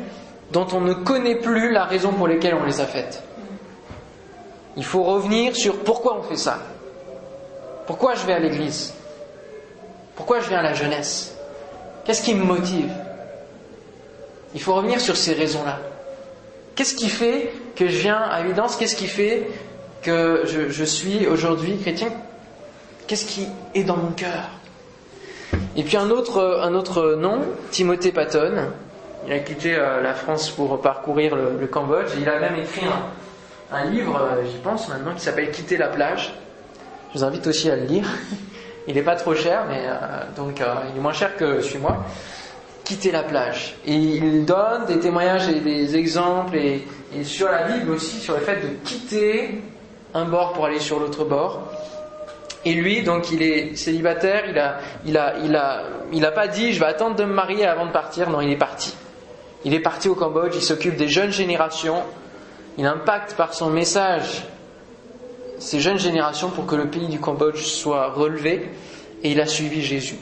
dont 0.53 0.67
on 0.73 0.81
ne 0.81 0.93
connaît 0.95 1.37
plus 1.37 1.73
la 1.73 1.85
raison 1.85 2.13
pour 2.13 2.29
laquelle 2.29 2.55
on 2.55 2.65
les 2.65 2.81
a 2.81 2.87
faites. 2.87 3.23
Il 4.77 4.85
faut 4.85 5.03
revenir 5.03 5.57
sur 5.57 5.79
pourquoi 5.81 6.17
on 6.19 6.23
fait 6.23 6.37
ça. 6.37 6.59
Pourquoi 7.87 8.15
je 8.15 8.27
vais 8.27 8.33
à 8.33 8.39
l'Église? 8.39 8.95
Pourquoi 10.17 10.41
je 10.41 10.49
viens 10.49 10.59
à 10.59 10.63
la 10.63 10.75
jeunesse? 10.75 11.35
Qu'est-ce 12.05 12.23
qui 12.23 12.35
me 12.35 12.45
motive? 12.45 12.91
Il 14.55 14.61
faut 14.61 14.75
revenir 14.75 15.01
sur 15.01 15.17
ces 15.17 15.35
raisons-là. 15.35 15.79
Qu'est-ce 16.75 16.95
qui 16.95 17.09
fait 17.09 17.53
que 17.81 17.89
je 17.89 17.97
viens 17.97 18.19
à 18.19 18.43
l'évidence 18.43 18.77
Qu'est-ce 18.77 18.95
qui 18.95 19.07
fait 19.07 19.47
que 20.03 20.43
je, 20.45 20.85
suis 20.85 21.27
aujourd'hui 21.27 21.79
chrétien? 21.79 22.09
Qu'est-ce 23.07 23.25
qui 23.25 23.47
est 23.75 23.85
dans 23.85 23.97
mon 23.97 24.11
cœur? 24.11 24.51
Et 25.77 25.83
puis 25.83 25.97
un 25.97 26.11
autre, 26.11 26.61
un 26.63 26.75
autre 26.75 27.15
nom, 27.15 27.41
Timothée 27.71 28.13
Patton. 28.13 28.53
Il 29.27 29.33
a 29.33 29.39
quitté 29.39 29.75
euh, 29.75 30.03
la 30.03 30.13
France 30.13 30.51
pour 30.51 30.81
parcourir 30.83 31.35
le, 31.35 31.59
le 31.59 31.67
Cambodge. 31.67 32.11
Il 32.21 32.29
a 32.29 32.39
même 32.39 32.57
écrit 32.57 32.87
un, 33.73 33.85
livre, 33.87 34.21
euh, 34.21 34.45
j'y 34.45 34.59
pense 34.59 34.89
maintenant, 34.89 35.15
qui 35.15 35.23
s'appelle 35.23 35.51
Quitter 35.51 35.79
la 35.79 35.89
plage. 35.89 36.35
Je 37.15 37.19
vous 37.19 37.25
invite 37.25 37.47
aussi 37.47 37.71
à 37.71 37.77
le 37.77 37.85
lire. 37.85 38.05
Il 38.89 38.95
n'est 38.95 39.03
pas 39.03 39.17
trop 39.17 39.35
cher, 39.35 39.65
mais 39.69 39.85
euh, 39.87 40.25
donc 40.37 40.61
euh, 40.61 40.75
il 40.91 40.97
est 40.97 41.01
moins 41.01 41.13
cher 41.13 41.37
que 41.37 41.61
Suis-moi. 41.61 42.05
Quitter 42.91 43.13
la 43.13 43.23
plage. 43.23 43.77
Et 43.87 43.95
il 43.95 44.45
donne 44.45 44.85
des 44.87 44.99
témoignages 44.99 45.49
et 45.49 45.61
des 45.61 45.95
exemples 45.95 46.57
et, 46.57 46.83
sur 47.23 47.49
la 47.49 47.69
Bible 47.69 47.93
aussi, 47.93 48.19
sur 48.19 48.35
le 48.35 48.41
fait 48.41 48.57
de 48.57 48.67
quitter 48.85 49.63
un 50.13 50.25
bord 50.25 50.55
pour 50.55 50.67
aller 50.67 50.81
sur 50.81 50.99
l'autre 50.99 51.25
bord. 51.25 51.71
Et 52.65 52.75
lui, 52.75 53.05
donc, 53.05 53.31
il 53.31 53.43
est 53.43 53.77
célibataire. 53.77 54.47
Il 54.51 54.59
a, 54.59 54.81
il 55.07 55.17
a, 55.17 55.39
il 55.39 55.55
a, 55.55 55.83
il 56.13 56.25
a 56.25 56.33
pas 56.33 56.49
dit, 56.49 56.73
je 56.73 56.81
vais 56.81 56.87
attendre 56.87 57.15
de 57.15 57.23
me 57.23 57.33
marier 57.33 57.65
avant 57.65 57.87
de 57.87 57.93
partir. 57.93 58.29
Non, 58.29 58.41
il 58.41 58.51
est 58.51 58.57
parti. 58.57 58.93
Il 59.65 59.73
est 59.73 59.79
parti 59.79 60.09
au 60.09 60.17
Cambodge. 60.17 60.57
Il 60.57 60.63
s'occupe 60.63 60.97
des 60.97 61.07
jeunes 61.07 61.31
générations. 61.31 62.03
Il 62.77 62.87
impacte 62.87 63.35
par 63.37 63.55
son 63.55 63.71
message 63.71 64.43
ces 65.61 65.79
jeunes 65.79 66.01
générations 66.01 66.51
pour 66.51 66.67
que 66.67 66.75
le 66.75 66.89
pays 66.89 67.07
du 67.07 67.21
Cambodge 67.21 67.63
soit 67.63 68.09
relevé. 68.11 68.69
Et 69.23 69.31
il 69.31 69.41
a 69.41 69.47
suivi 69.47 69.81
Jésus. 69.81 70.19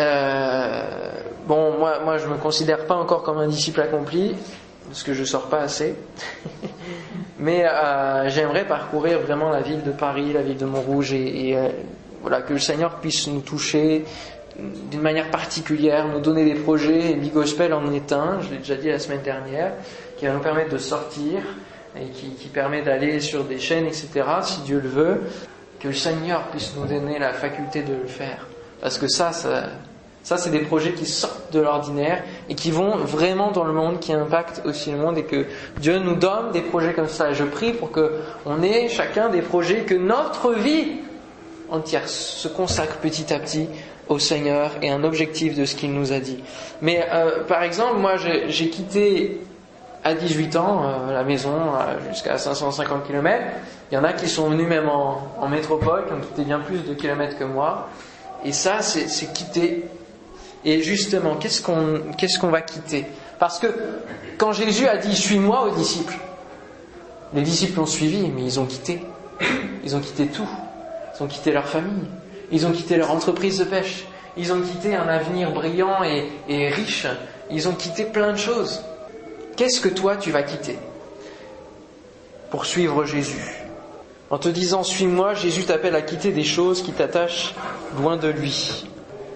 Euh, 0.00 0.82
bon, 1.46 1.78
moi, 1.78 2.00
moi, 2.02 2.18
je 2.18 2.26
me 2.26 2.36
considère 2.36 2.86
pas 2.86 2.94
encore 2.94 3.22
comme 3.22 3.38
un 3.38 3.48
disciple 3.48 3.80
accompli, 3.82 4.34
parce 4.88 5.02
que 5.02 5.12
je 5.12 5.24
sors 5.24 5.48
pas 5.48 5.60
assez. 5.60 5.94
Mais 7.38 7.64
euh, 7.64 8.28
j'aimerais 8.28 8.66
parcourir 8.66 9.20
vraiment 9.20 9.50
la 9.50 9.60
ville 9.60 9.82
de 9.82 9.92
Paris, 9.92 10.32
la 10.32 10.42
ville 10.42 10.56
de 10.56 10.64
Montrouge, 10.66 11.12
et, 11.12 11.56
euh, 11.56 11.68
voilà 12.22 12.42
que 12.42 12.52
le 12.52 12.58
Seigneur 12.58 12.96
puisse 12.96 13.26
nous 13.28 13.40
toucher 13.40 14.04
d'une 14.90 15.00
manière 15.00 15.30
particulière, 15.30 16.06
nous 16.06 16.20
donner 16.20 16.44
des 16.44 16.60
projets. 16.60 17.12
Et 17.12 17.14
Bigospel 17.14 17.72
en 17.72 17.92
est 17.92 18.12
un, 18.12 18.40
je 18.42 18.50
l'ai 18.50 18.58
déjà 18.58 18.74
dit 18.74 18.88
la 18.88 18.98
semaine 18.98 19.22
dernière, 19.22 19.72
qui 20.18 20.26
va 20.26 20.32
nous 20.32 20.40
permettre 20.40 20.70
de 20.70 20.78
sortir 20.78 21.40
et 21.96 22.06
qui 22.10 22.48
permet 22.48 22.82
d'aller 22.82 23.20
sur 23.20 23.44
des 23.44 23.58
chaînes, 23.58 23.86
etc. 23.86 24.08
Si 24.42 24.60
Dieu 24.60 24.80
le 24.80 24.88
veut, 24.88 25.20
que 25.80 25.88
le 25.88 25.94
Seigneur 25.94 26.42
puisse 26.48 26.74
nous 26.76 26.86
donner 26.86 27.18
la 27.18 27.32
faculté 27.32 27.82
de 27.82 27.94
le 27.94 28.06
faire. 28.06 28.46
Parce 28.80 28.98
que 28.98 29.08
ça, 29.08 29.32
ça, 29.32 29.64
ça 30.22 30.36
c'est 30.36 30.50
des 30.50 30.60
projets 30.60 30.92
qui 30.92 31.06
sortent 31.06 31.52
de 31.52 31.60
l'ordinaire 31.60 32.22
et 32.48 32.54
qui 32.54 32.70
vont 32.70 32.96
vraiment 32.96 33.50
dans 33.50 33.64
le 33.64 33.72
monde, 33.72 34.00
qui 34.00 34.12
impactent 34.12 34.62
aussi 34.64 34.90
le 34.90 34.98
monde 34.98 35.18
et 35.18 35.24
que 35.24 35.46
Dieu 35.78 35.98
nous 35.98 36.14
donne 36.14 36.52
des 36.52 36.60
projets 36.60 36.92
comme 36.92 37.08
ça. 37.08 37.32
Je 37.32 37.44
prie 37.44 37.72
pour 37.72 37.90
que 37.90 38.20
on 38.46 38.62
ait 38.62 38.88
chacun 38.88 39.28
des 39.28 39.42
projets, 39.42 39.80
que 39.80 39.94
notre 39.94 40.52
vie 40.52 40.98
entière 41.70 42.08
se 42.08 42.48
consacre 42.48 42.96
petit 42.96 43.32
à 43.32 43.38
petit 43.38 43.68
au 44.08 44.18
Seigneur 44.18 44.72
et 44.82 44.90
un 44.90 45.04
objectif 45.04 45.56
de 45.56 45.64
ce 45.64 45.76
qu'il 45.76 45.92
nous 45.92 46.12
a 46.12 46.18
dit. 46.18 46.42
Mais 46.82 47.06
euh, 47.12 47.44
par 47.44 47.62
exemple, 47.62 47.98
moi 47.98 48.16
j'ai 48.16 48.68
quitté 48.68 49.40
à 50.02 50.14
18 50.14 50.56
ans 50.56 50.82
euh, 50.84 51.12
la 51.12 51.22
maison 51.22 51.52
euh, 51.52 52.10
jusqu'à 52.10 52.36
550 52.36 53.06
km. 53.06 53.44
Il 53.90 53.94
y 53.94 53.98
en 53.98 54.04
a 54.04 54.12
qui 54.12 54.28
sont 54.28 54.48
venus 54.50 54.66
même 54.66 54.88
en, 54.88 55.28
en 55.38 55.48
métropole, 55.48 56.06
qui 56.06 56.12
ont 56.12 56.20
quitté 56.20 56.42
bien 56.42 56.58
plus 56.60 56.84
de 56.84 56.94
kilomètres 56.94 57.38
que 57.38 57.44
moi. 57.44 57.88
Et 58.44 58.52
ça, 58.52 58.80
c'est 58.80 59.32
quitter. 59.32 59.84
Et 60.64 60.82
justement, 60.82 61.36
qu'est-ce 61.36 61.60
qu'on 61.62 62.48
va 62.48 62.60
quitter? 62.60 63.06
Parce 63.38 63.58
que 63.58 63.68
quand 64.36 64.52
Jésus 64.52 64.86
a 64.86 64.96
dit 64.96 65.16
suis-moi 65.16 65.66
aux 65.66 65.74
disciples, 65.74 66.18
les 67.32 67.42
disciples 67.42 67.80
ont 67.80 67.86
suivi, 67.86 68.28
mais 68.28 68.42
ils 68.42 68.60
ont 68.60 68.66
quitté. 68.66 69.00
Ils 69.84 69.96
ont 69.96 70.00
quitté 70.00 70.26
tout. 70.26 70.48
Ils 71.14 71.22
ont 71.22 71.26
quitté 71.26 71.52
leur 71.52 71.66
famille. 71.66 72.04
Ils 72.52 72.66
ont 72.66 72.72
quitté 72.72 72.96
leur 72.96 73.10
entreprise 73.10 73.58
de 73.58 73.64
pêche. 73.64 74.04
Ils 74.36 74.52
ont 74.52 74.60
quitté 74.60 74.94
un 74.94 75.08
avenir 75.08 75.52
brillant 75.52 76.02
et, 76.04 76.28
et 76.48 76.68
riche. 76.68 77.06
Ils 77.50 77.68
ont 77.68 77.74
quitté 77.74 78.04
plein 78.04 78.32
de 78.32 78.38
choses. 78.38 78.82
Qu'est-ce 79.56 79.80
que 79.80 79.88
toi 79.88 80.16
tu 80.16 80.30
vas 80.30 80.42
quitter? 80.42 80.78
Pour 82.50 82.66
suivre 82.66 83.04
Jésus 83.04 83.54
En 84.30 84.38
te 84.38 84.48
disant 84.48 84.82
suis-moi, 84.82 85.34
Jésus 85.34 85.64
t'appelle 85.64 85.94
à 85.94 86.02
quitter 86.02 86.32
des 86.32 86.44
choses 86.44 86.82
qui 86.82 86.92
t'attachent 86.92 87.54
loin 87.98 88.16
de 88.16 88.28
lui. 88.28 88.86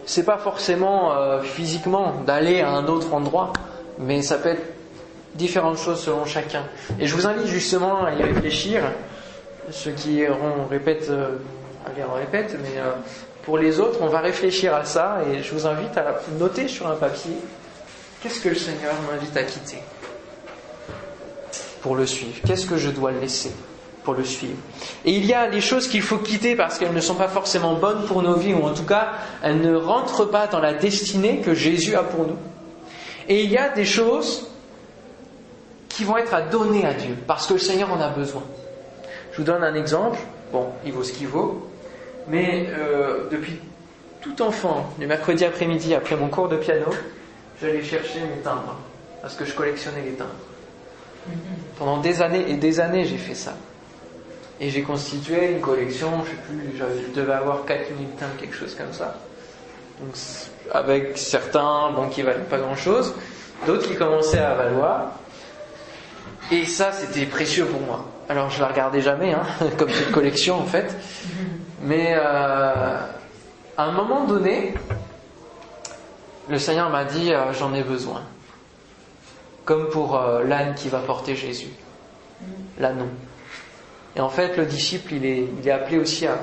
C'est 0.06 0.24
pas 0.24 0.38
forcément 0.38 1.12
euh, 1.14 1.42
physiquement 1.42 2.14
d'aller 2.26 2.60
à 2.60 2.70
un 2.70 2.86
autre 2.86 3.12
endroit, 3.14 3.52
mais 3.98 4.22
ça 4.22 4.36
peut 4.36 4.50
être 4.50 4.74
différentes 5.34 5.78
choses 5.78 6.00
selon 6.00 6.24
chacun. 6.24 6.64
Et 7.00 7.06
je 7.06 7.14
vous 7.14 7.26
invite 7.26 7.46
justement 7.46 8.04
à 8.04 8.12
y 8.12 8.22
réfléchir. 8.22 8.82
Ceux 9.70 9.92
qui 9.92 10.14
iront 10.16 10.66
répète, 10.70 11.06
euh, 11.08 11.36
allez 11.86 12.04
on 12.08 12.14
répète, 12.14 12.56
mais 12.62 12.78
euh, 12.78 12.92
pour 13.44 13.58
les 13.58 13.80
autres, 13.80 13.98
on 14.02 14.08
va 14.08 14.20
réfléchir 14.20 14.74
à 14.74 14.84
ça 14.84 15.18
et 15.30 15.42
je 15.42 15.52
vous 15.52 15.66
invite 15.66 15.96
à 15.96 16.20
noter 16.38 16.68
sur 16.68 16.86
un 16.86 16.96
papier 16.96 17.36
qu'est-ce 18.22 18.40
que 18.40 18.48
le 18.48 18.54
Seigneur 18.54 18.94
m'invite 19.10 19.36
à 19.36 19.42
quitter 19.42 19.78
pour 21.82 21.94
le 21.94 22.06
suivre 22.06 22.36
Qu'est-ce 22.46 22.66
que 22.66 22.78
je 22.78 22.90
dois 22.90 23.12
laisser? 23.12 23.52
Pour 24.04 24.14
le 24.14 24.22
suivre 24.22 24.58
Et 25.04 25.12
il 25.12 25.24
y 25.24 25.32
a 25.32 25.48
les 25.48 25.62
choses 25.62 25.88
qu'il 25.88 26.02
faut 26.02 26.18
quitter 26.18 26.54
parce 26.54 26.78
qu'elles 26.78 26.92
ne 26.92 27.00
sont 27.00 27.14
pas 27.14 27.28
forcément 27.28 27.74
bonnes 27.74 28.04
pour 28.06 28.22
nos 28.22 28.34
vies, 28.34 28.54
ou 28.54 28.62
en 28.62 28.74
tout 28.74 28.84
cas, 28.84 29.14
elles 29.42 29.60
ne 29.60 29.74
rentrent 29.74 30.26
pas 30.26 30.46
dans 30.46 30.60
la 30.60 30.74
destinée 30.74 31.40
que 31.40 31.54
Jésus 31.54 31.96
a 31.96 32.02
pour 32.02 32.26
nous. 32.26 32.36
Et 33.28 33.42
il 33.42 33.50
y 33.50 33.56
a 33.56 33.70
des 33.70 33.86
choses 33.86 34.46
qui 35.88 36.04
vont 36.04 36.18
être 36.18 36.34
à 36.34 36.42
donner 36.42 36.84
à 36.84 36.92
Dieu, 36.92 37.16
parce 37.26 37.46
que 37.46 37.54
le 37.54 37.58
Seigneur 37.58 37.90
en 37.92 38.00
a 38.00 38.08
besoin. 38.08 38.42
Je 39.32 39.38
vous 39.38 39.44
donne 39.44 39.64
un 39.64 39.74
exemple, 39.74 40.18
bon, 40.52 40.66
il 40.84 40.92
vaut 40.92 41.02
ce 41.02 41.12
qu'il 41.12 41.28
vaut, 41.28 41.68
mais 42.28 42.66
euh, 42.68 43.28
depuis 43.30 43.58
tout 44.20 44.42
enfant, 44.42 44.90
le 45.00 45.06
mercredi 45.06 45.44
après-midi, 45.44 45.94
après 45.94 46.16
mon 46.16 46.28
cours 46.28 46.48
de 46.48 46.56
piano, 46.56 46.86
j'allais 47.60 47.82
chercher 47.82 48.20
mes 48.20 48.42
timbres, 48.42 48.76
parce 49.22 49.34
que 49.34 49.44
je 49.44 49.54
collectionnais 49.54 50.02
les 50.04 50.12
timbres. 50.12 50.30
Pendant 51.78 51.98
des 51.98 52.20
années 52.20 52.50
et 52.50 52.54
des 52.54 52.80
années, 52.80 53.06
j'ai 53.06 53.16
fait 53.16 53.34
ça. 53.34 53.54
Et 54.60 54.70
j'ai 54.70 54.82
constitué 54.82 55.50
une 55.50 55.60
collection, 55.60 56.10
je 56.24 56.30
sais 56.30 56.36
plus, 56.36 56.78
je 56.78 57.20
devais 57.20 57.32
avoir 57.32 57.64
4000 57.64 58.08
timbres, 58.18 58.36
quelque 58.38 58.54
chose 58.54 58.74
comme 58.74 58.92
ça. 58.92 59.16
Donc, 60.00 60.14
avec 60.72 61.18
certains, 61.18 61.90
bon, 61.92 62.08
qui 62.08 62.22
valaient 62.22 62.40
pas 62.40 62.58
grand 62.58 62.76
chose, 62.76 63.14
d'autres 63.66 63.88
qui 63.88 63.96
commençaient 63.96 64.38
à 64.38 64.54
valoir. 64.54 65.12
Et 66.52 66.66
ça, 66.66 66.92
c'était 66.92 67.26
précieux 67.26 67.66
pour 67.66 67.80
moi. 67.80 68.04
Alors, 68.28 68.50
je 68.50 68.60
la 68.60 68.68
regardais 68.68 69.00
jamais, 69.00 69.32
hein, 69.32 69.46
comme 69.78 69.90
cette 69.90 70.12
collection, 70.12 70.58
en 70.58 70.66
fait. 70.66 70.94
Mais, 71.82 72.14
euh, 72.16 72.98
à 73.76 73.84
un 73.84 73.92
moment 73.92 74.24
donné, 74.24 74.74
le 76.48 76.58
Seigneur 76.58 76.90
m'a 76.90 77.04
dit, 77.04 77.32
euh, 77.32 77.52
j'en 77.52 77.74
ai 77.74 77.82
besoin. 77.82 78.22
Comme 79.64 79.88
pour 79.88 80.16
euh, 80.16 80.44
l'âne 80.44 80.74
qui 80.74 80.88
va 80.88 80.98
porter 80.98 81.34
Jésus. 81.34 81.70
L'ânon. 82.78 83.08
Et 84.16 84.20
en 84.20 84.28
fait, 84.28 84.56
le 84.56 84.66
disciple, 84.66 85.14
il 85.14 85.26
est, 85.26 85.70
appelé 85.70 85.98
aussi 85.98 86.26
à, 86.26 86.38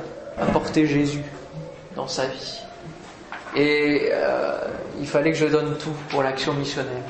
porter 0.53 0.86
Jésus 0.86 1.23
dans 1.95 2.07
sa 2.07 2.25
vie. 2.25 2.57
Et 3.55 4.10
euh, 4.12 4.57
il 4.99 5.07
fallait 5.07 5.31
que 5.31 5.38
je 5.38 5.45
donne 5.45 5.77
tout 5.77 5.93
pour 6.10 6.23
l'action 6.23 6.53
missionnaire. 6.53 7.03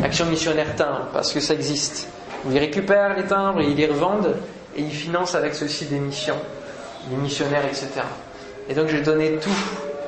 L'action 0.00 0.26
missionnaire 0.26 0.76
timbre, 0.76 1.08
parce 1.12 1.32
que 1.32 1.40
ça 1.40 1.54
existe. 1.54 2.08
Ils 2.50 2.58
récupèrent 2.58 3.16
les 3.16 3.24
timbres 3.24 3.60
et 3.60 3.66
ils 3.66 3.76
les 3.76 3.86
revendent 3.86 4.36
et 4.76 4.82
ils 4.82 4.92
financent 4.92 5.34
avec 5.34 5.54
ceci 5.54 5.86
des 5.86 5.98
missions, 5.98 6.38
des 7.10 7.16
missionnaires, 7.16 7.64
etc. 7.64 7.88
Et 8.68 8.74
donc 8.74 8.88
j'ai 8.88 9.02
donné 9.02 9.38
tout. 9.38 9.50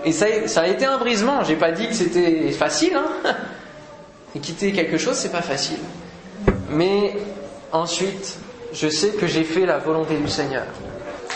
Et 0.05 0.13
ça, 0.13 0.27
ça 0.47 0.63
a 0.63 0.67
été 0.69 0.85
un 0.85 0.99
brisement. 0.99 1.43
J'ai 1.43 1.57
pas 1.57 1.73
dit 1.73 1.89
que 1.89 1.95
c'était 1.95 2.51
facile. 2.53 2.95
Hein 2.95 3.35
et 4.35 4.39
quitter 4.39 4.73
quelque 4.73 4.97
chose, 4.97 5.17
c'est 5.17 5.33
pas 5.33 5.43
facile. 5.43 5.81
Mais 6.71 7.17
ensuite, 7.73 8.39
je 8.73 8.89
sais 8.89 9.11
que 9.11 9.27
j'ai 9.27 9.45
fait 9.45 9.67
la 9.67 9.79
volonté 9.79 10.17
du 10.17 10.29
Seigneur. 10.29 10.65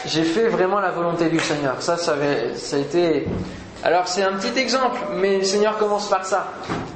J'ai 0.07 0.25
fait 0.25 0.49
vraiment 0.49 0.81
la 0.81 0.91
volonté 0.91 1.29
du 1.29 1.41
Seigneur. 1.41 1.77
Ça, 1.81 1.97
ça, 1.97 2.15
a 2.15 2.79
été. 2.79 3.27
Alors 3.83 4.09
c'est 4.09 4.23
un 4.23 4.33
petit 4.35 4.59
exemple, 4.59 4.99
mais 5.17 5.39
le 5.39 5.45
Seigneur 5.45 5.79
commence 5.79 6.09
par 6.09 6.25
ça, 6.25 6.53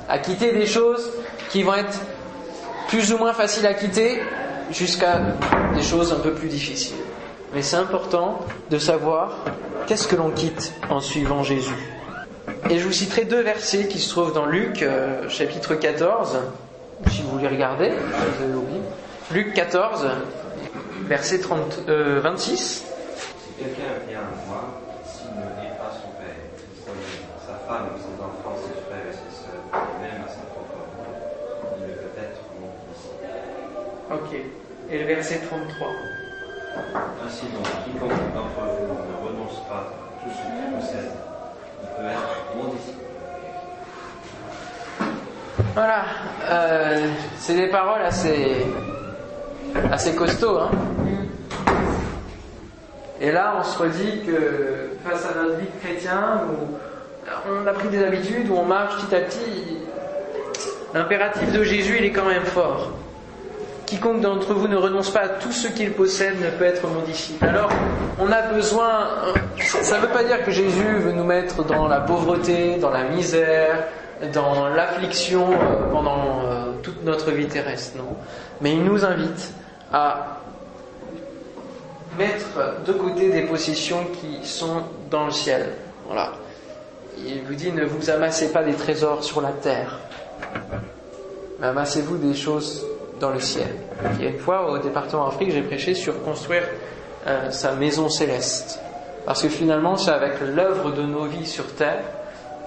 à 0.09 0.19
quitter 0.19 0.53
des 0.53 0.67
choses 0.67 1.11
qui 1.51 1.63
vont 1.63 1.75
être 1.75 2.01
plus 2.89 3.13
ou 3.13 3.19
moins 3.19 3.33
faciles 3.33 3.67
à 3.67 3.75
quitter, 3.75 4.21
jusqu'à 4.71 5.21
des 5.75 5.83
choses 5.83 6.13
un 6.13 6.21
peu 6.21 6.33
plus 6.33 6.49
difficiles. 6.49 6.97
Mais 7.55 7.63
c'est 7.63 7.77
important 7.77 8.41
de 8.71 8.79
savoir 8.79 9.39
qu'est-ce 9.87 10.07
que 10.07 10.17
l'on 10.17 10.31
quitte 10.31 10.73
en 10.91 11.01
suivant 11.01 11.43
Jésus. 11.43 11.89
Et 12.71 12.79
je 12.79 12.85
vous 12.85 12.93
citerai 12.93 13.25
deux 13.25 13.41
versets 13.41 13.89
qui 13.89 13.99
se 13.99 14.11
trouvent 14.11 14.35
dans 14.35 14.47
Luc, 14.47 14.83
euh, 14.83 15.29
chapitre 15.29 15.75
14, 15.75 16.39
si 17.11 17.23
vous 17.23 17.31
voulez 17.31 17.49
regarder, 17.49 17.91
vous 17.91 18.45
avez 18.45 18.55
oublié. 18.55 18.81
Luc 19.31 19.53
14, 19.53 20.09
verset 21.05 21.41
30, 21.41 21.81
euh, 21.89 22.21
26. 22.21 22.57
Si 22.57 23.63
quelqu'un 23.63 23.83
vient 24.09 24.21
à 24.21 24.49
moi, 24.49 24.81
s'il 25.05 25.29
ne 25.37 25.45
hait 25.61 25.77
pas 25.77 25.93
son 25.93 26.09
père, 26.17 26.33
sa 27.47 27.53
femme, 27.69 27.89
ses 27.99 28.23
enfants, 28.23 28.57
ses 28.57 28.81
frères 28.89 29.05
et 29.05 29.13
ses 29.13 29.37
sœurs, 29.37 29.85
même 30.01 30.25
à 30.25 30.29
sa 30.31 30.41
propre 30.49 30.81
mort, 30.97 31.77
il 31.77 31.83
ne 31.89 31.93
peut 31.93 32.17
être 32.17 32.41
mon 32.59 32.73
disciple. 32.89 33.29
Ok. 34.15 34.33
Et 34.91 34.99
le 34.99 35.05
verset 35.05 35.41
33. 35.41 35.89
Ainsi 37.27 37.45
donc, 37.53 37.67
quiconque 37.85 38.33
d'entre 38.35 38.65
vous 38.65 38.89
ne 38.89 39.29
renonce 39.29 39.61
pas 39.69 39.93
à 39.93 40.25
tout 40.25 40.31
ce 40.31 40.41
qu'il 40.41 40.73
possède, 40.75 41.13
il 41.83 41.89
peut 41.89 42.09
être 42.09 42.57
mon 42.57 42.73
disciple. 42.73 43.09
Voilà. 45.75 46.05
Euh, 46.49 47.09
c'est 47.39 47.55
des 47.55 47.69
paroles 47.69 48.03
assez, 48.03 48.65
assez 49.91 50.15
costauds. 50.15 50.59
Hein 50.59 50.71
et 53.21 53.33
là, 53.33 53.57
on 53.59 53.65
se 53.65 53.79
redit 53.79 54.23
que 54.25 54.91
face 55.05 55.27
à 55.27 55.43
notre 55.43 55.57
vie 55.57 55.67
chrétien, 55.83 56.43
où 56.49 57.53
on 57.53 57.67
a 57.67 57.73
pris 57.73 57.89
des 57.89 58.05
habitudes, 58.05 58.49
où 58.49 58.55
on 58.55 58.65
marche 58.65 58.95
petit 58.97 59.15
à 59.15 59.21
petit, 59.21 59.79
l'impératif 60.95 61.53
de 61.53 61.65
Jésus, 61.65 61.97
il 61.99 62.05
est 62.05 62.13
quand 62.13 62.27
même 62.27 62.45
fort. 62.45 62.93
Quiconque 63.87 64.21
d'entre 64.21 64.53
vous 64.53 64.69
ne 64.69 64.77
renonce 64.77 65.11
pas 65.11 65.21
à 65.21 65.29
tout 65.29 65.51
ce 65.51 65.67
qu'il 65.69 65.93
possède 65.93 66.41
ne 66.43 66.51
peut 66.51 66.65
être 66.65 66.87
mon 66.87 67.01
disciple. 67.01 67.45
Alors, 67.45 67.71
on 68.21 68.31
a 68.31 68.43
besoin. 68.43 69.09
Ça 69.57 69.97
ne 69.97 70.03
veut 70.03 70.13
pas 70.13 70.25
dire 70.25 70.45
que 70.45 70.51
Jésus 70.51 70.97
veut 70.99 71.13
nous 71.13 71.25
mettre 71.25 71.65
dans 71.65 71.89
la 71.89 72.01
pauvreté, 72.01 72.77
dans 72.77 72.91
la 72.91 73.05
misère, 73.05 73.85
dans 74.35 74.69
l'affliction 74.69 75.53
euh, 75.53 75.91
pendant 75.91 76.43
euh, 76.45 76.58
notre 77.09 77.31
vie 77.33 77.47
terrestre, 77.47 77.97
non. 77.97 78.17
Mais 78.61 78.73
il 78.73 78.85
nous 78.85 79.05
invite 79.05 79.53
à 79.93 80.39
mettre 82.19 82.83
de 82.87 82.93
côté 82.93 83.31
des 83.31 83.43
possessions 83.43 84.07
qui 84.21 84.47
sont 84.47 84.83
dans 85.11 85.27
le 85.27 85.31
ciel. 85.31 85.71
Voilà. 86.07 86.33
il 87.19 87.43
vous 87.43 87.55
dit 87.55 87.73
ne 87.73 87.85
vous 87.85 88.11
amassez 88.11 88.53
pas 88.53 88.63
des 88.63 88.75
trésors 88.75 89.23
sur 89.23 89.41
la 89.41 89.53
terre, 89.53 89.99
mais 91.61 91.67
amassez-vous 91.67 92.17
des 92.17 92.35
choses 92.35 92.85
dans 93.21 93.31
le 93.31 93.41
ciel. 93.41 93.69
Il 94.15 94.25
y 94.25 94.27
a 94.27 94.31
une 94.31 94.39
fois 94.39 94.71
au 94.71 94.79
département 94.79 95.27
Afrique, 95.27 95.51
j'ai 95.51 95.63
prêché 95.63 95.95
sur 95.95 96.23
construire 96.23 96.63
euh, 97.27 97.51
sa 97.51 97.73
maison 97.73 98.09
céleste. 98.09 98.81
Parce 99.27 99.43
que 99.43 99.49
finalement, 99.49 99.97
c'est 99.97 100.11
avec 100.11 100.41
l'œuvre 100.41 100.93
de 100.93 101.03
nos 101.03 101.25
vies 101.25 101.47
sur 101.47 101.67
terre 101.75 102.03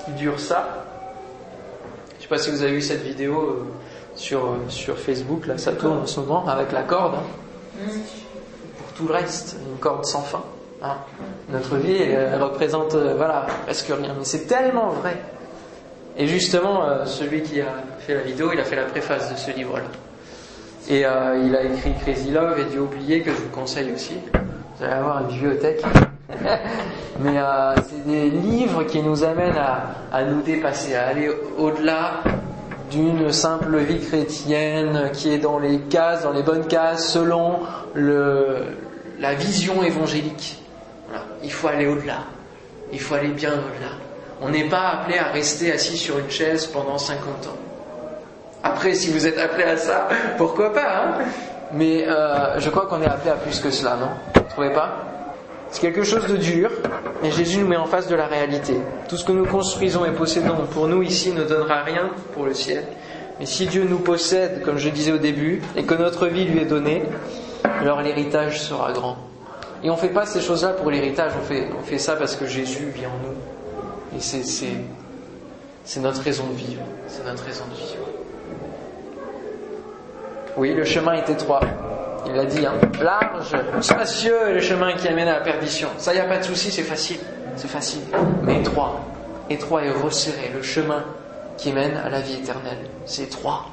qui 0.05 0.11
dure 0.11 0.39
ça. 0.39 0.85
Je 2.11 2.17
ne 2.17 2.21
sais 2.21 2.27
pas 2.27 2.37
si 2.37 2.51
vous 2.51 2.61
avez 2.61 2.73
vu 2.73 2.81
cette 2.81 3.01
vidéo 3.01 3.39
euh, 3.39 3.65
sur, 4.21 4.45
euh, 4.45 4.57
sur 4.69 4.97
Facebook, 4.97 5.47
là 5.47 5.57
ça 5.57 5.71
tourne 5.73 5.99
en 5.99 6.05
ce 6.05 6.19
moment, 6.19 6.47
avec 6.47 6.71
la 6.71 6.83
corde. 6.83 7.15
Hein. 7.15 7.87
Pour 8.77 8.93
tout 8.93 9.07
le 9.07 9.13
reste, 9.13 9.57
une 9.67 9.79
corde 9.79 10.05
sans 10.05 10.21
fin. 10.21 10.43
Hein. 10.83 10.97
Notre 11.49 11.75
vie 11.77 11.97
elle 11.97 12.41
représente 12.41 12.95
voilà, 12.95 13.47
presque 13.65 13.87
rien, 13.87 14.13
mais 14.17 14.25
c'est 14.25 14.47
tellement 14.47 14.89
vrai. 14.89 15.17
Et 16.17 16.27
justement, 16.27 17.05
celui 17.05 17.41
qui 17.41 17.61
a 17.61 17.73
fait 17.99 18.15
la 18.15 18.21
vidéo, 18.21 18.51
il 18.53 18.59
a 18.59 18.65
fait 18.65 18.75
la 18.75 18.83
préface 18.83 19.31
de 19.31 19.37
ce 19.37 19.51
livre-là. 19.51 19.85
Et 20.89 21.05
euh, 21.05 21.41
il 21.45 21.55
a 21.55 21.63
écrit 21.63 21.93
Crazy 22.01 22.31
Love 22.31 22.59
et 22.59 22.65
Dieu 22.65 22.81
oublié 22.81 23.21
que 23.21 23.31
je 23.31 23.37
vous 23.37 23.49
conseille 23.49 23.91
aussi. 23.93 24.15
Vous 24.77 24.83
allez 24.83 24.93
avoir 24.93 25.21
une 25.21 25.27
bibliothèque. 25.27 25.81
Mais 27.19 27.37
euh, 27.37 27.75
c'est 27.75 28.05
des 28.05 28.29
livres 28.29 28.83
qui 28.83 29.01
nous 29.01 29.23
amènent 29.23 29.57
à, 29.57 29.95
à 30.11 30.23
nous 30.23 30.41
dépasser, 30.41 30.95
à 30.95 31.07
aller 31.07 31.29
au-delà 31.57 32.21
d'une 32.91 33.31
simple 33.31 33.77
vie 33.77 33.99
chrétienne 33.99 35.09
qui 35.13 35.33
est 35.33 35.37
dans 35.37 35.57
les 35.57 35.79
cases, 35.79 36.23
dans 36.23 36.33
les 36.33 36.43
bonnes 36.43 36.67
cases, 36.67 37.09
selon 37.09 37.59
la 37.95 39.33
vision 39.33 39.81
évangélique. 39.81 40.59
Il 41.43 41.51
faut 41.51 41.67
aller 41.67 41.87
au-delà. 41.87 42.19
Il 42.91 42.99
faut 42.99 43.15
aller 43.15 43.29
bien 43.29 43.53
au-delà. 43.53 43.93
On 44.41 44.49
n'est 44.49 44.67
pas 44.67 44.89
appelé 44.89 45.17
à 45.17 45.31
rester 45.31 45.71
assis 45.71 45.97
sur 45.97 46.19
une 46.19 46.29
chaise 46.29 46.65
pendant 46.67 46.97
50 46.97 47.47
ans. 47.47 47.57
Après, 48.63 48.93
si 48.93 49.11
vous 49.11 49.25
êtes 49.25 49.37
appelé 49.37 49.63
à 49.63 49.77
ça, 49.77 50.07
pourquoi 50.37 50.73
pas 50.73 50.81
hein? 50.81 51.25
Mais 51.73 52.05
euh, 52.07 52.59
je 52.59 52.69
crois 52.69 52.85
qu'on 52.87 53.01
est 53.01 53.07
appelé 53.07 53.31
à 53.31 53.35
plus 53.35 53.59
que 53.59 53.71
cela, 53.71 53.95
non? 53.95 54.09
Vous 54.35 54.49
trouvez 54.49 54.73
pas? 54.73 54.97
C'est 55.69 55.81
quelque 55.81 56.03
chose 56.03 56.27
de 56.27 56.35
dur, 56.35 56.69
mais 57.21 57.31
Jésus 57.31 57.59
nous 57.59 57.67
met 57.67 57.77
en 57.77 57.85
face 57.85 58.07
de 58.07 58.15
la 58.15 58.27
réalité. 58.27 58.75
Tout 59.07 59.17
ce 59.17 59.23
que 59.23 59.31
nous 59.31 59.45
construisons 59.45 60.05
et 60.05 60.11
possédons 60.11 60.65
pour 60.71 60.87
nous 60.87 61.03
ici 61.03 61.31
ne 61.31 61.43
donnera 61.43 61.83
rien 61.83 62.09
pour 62.33 62.45
le 62.45 62.53
ciel. 62.53 62.83
Mais 63.39 63.45
si 63.45 63.67
Dieu 63.67 63.85
nous 63.87 63.99
possède, 63.99 64.61
comme 64.63 64.77
je 64.77 64.89
disais 64.89 65.11
au 65.11 65.17
début, 65.17 65.61
et 65.75 65.83
que 65.83 65.93
notre 65.93 66.27
vie 66.27 66.45
lui 66.45 66.59
est 66.59 66.65
donnée, 66.65 67.03
alors 67.63 68.01
l'héritage 68.01 68.61
sera 68.61 68.91
grand. 68.91 69.17
Et 69.83 69.89
on 69.89 69.95
ne 69.95 69.99
fait 69.99 70.09
pas 70.09 70.25
ces 70.25 70.41
choses-là 70.41 70.73
pour 70.73 70.91
l'héritage, 70.91 71.31
on 71.39 71.83
fait, 71.83 71.97
ça 71.97 72.15
parce 72.15 72.35
que 72.35 72.45
Jésus 72.45 72.85
vit 72.93 73.05
en 73.05 73.17
nous. 73.23 74.17
Et 74.17 74.21
c'est 75.83 75.99
notre 75.99 76.21
raison 76.21 76.45
de 76.47 76.53
vivre. 76.53 76.83
C'est 77.07 77.25
notre 77.25 77.43
raison 77.43 77.63
de 77.71 77.75
vivre. 77.75 78.05
Oui, 80.57 80.73
le 80.73 80.83
chemin 80.83 81.13
est 81.13 81.29
étroit. 81.29 81.61
Il 82.27 82.33
l'a 82.33 82.45
dit, 82.45 82.65
hein. 82.65 82.73
large, 83.01 83.55
spacieux 83.81 84.49
est 84.49 84.53
le 84.53 84.59
chemin 84.59 84.93
qui 84.93 85.07
amène 85.07 85.27
à 85.27 85.33
la 85.33 85.41
perdition. 85.41 85.89
Ça, 85.97 86.13
il 86.13 86.15
n'y 86.15 86.21
a 86.21 86.27
pas 86.27 86.37
de 86.37 86.43
souci, 86.43 86.71
c'est 86.71 86.83
facile. 86.83 87.19
C'est 87.55 87.67
facile. 87.67 88.01
Mais 88.43 88.59
étroit. 88.59 89.01
Étroit 89.49 89.83
et 89.83 89.91
resserré. 89.91 90.51
Le 90.53 90.61
chemin 90.61 91.03
qui 91.57 91.71
mène 91.71 91.97
à 91.97 92.09
la 92.09 92.21
vie 92.21 92.35
éternelle. 92.35 92.77
C'est 93.05 93.23
étroit. 93.23 93.65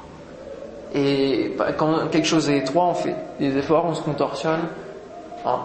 Et 0.93 1.55
quand 1.77 2.07
quelque 2.09 2.27
chose 2.27 2.49
est 2.49 2.57
étroit, 2.57 2.85
on 2.85 2.93
fait 2.93 3.15
des 3.39 3.55
efforts, 3.57 3.85
on 3.85 3.93
se 3.93 4.01
contorsionne. 4.01 4.61
Hein. 5.45 5.59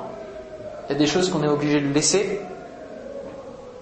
Il 0.88 0.92
y 0.92 0.96
a 0.96 0.98
des 0.98 1.06
choses 1.06 1.30
qu'on 1.30 1.42
est 1.42 1.48
obligé 1.48 1.80
de 1.80 1.92
laisser, 1.92 2.40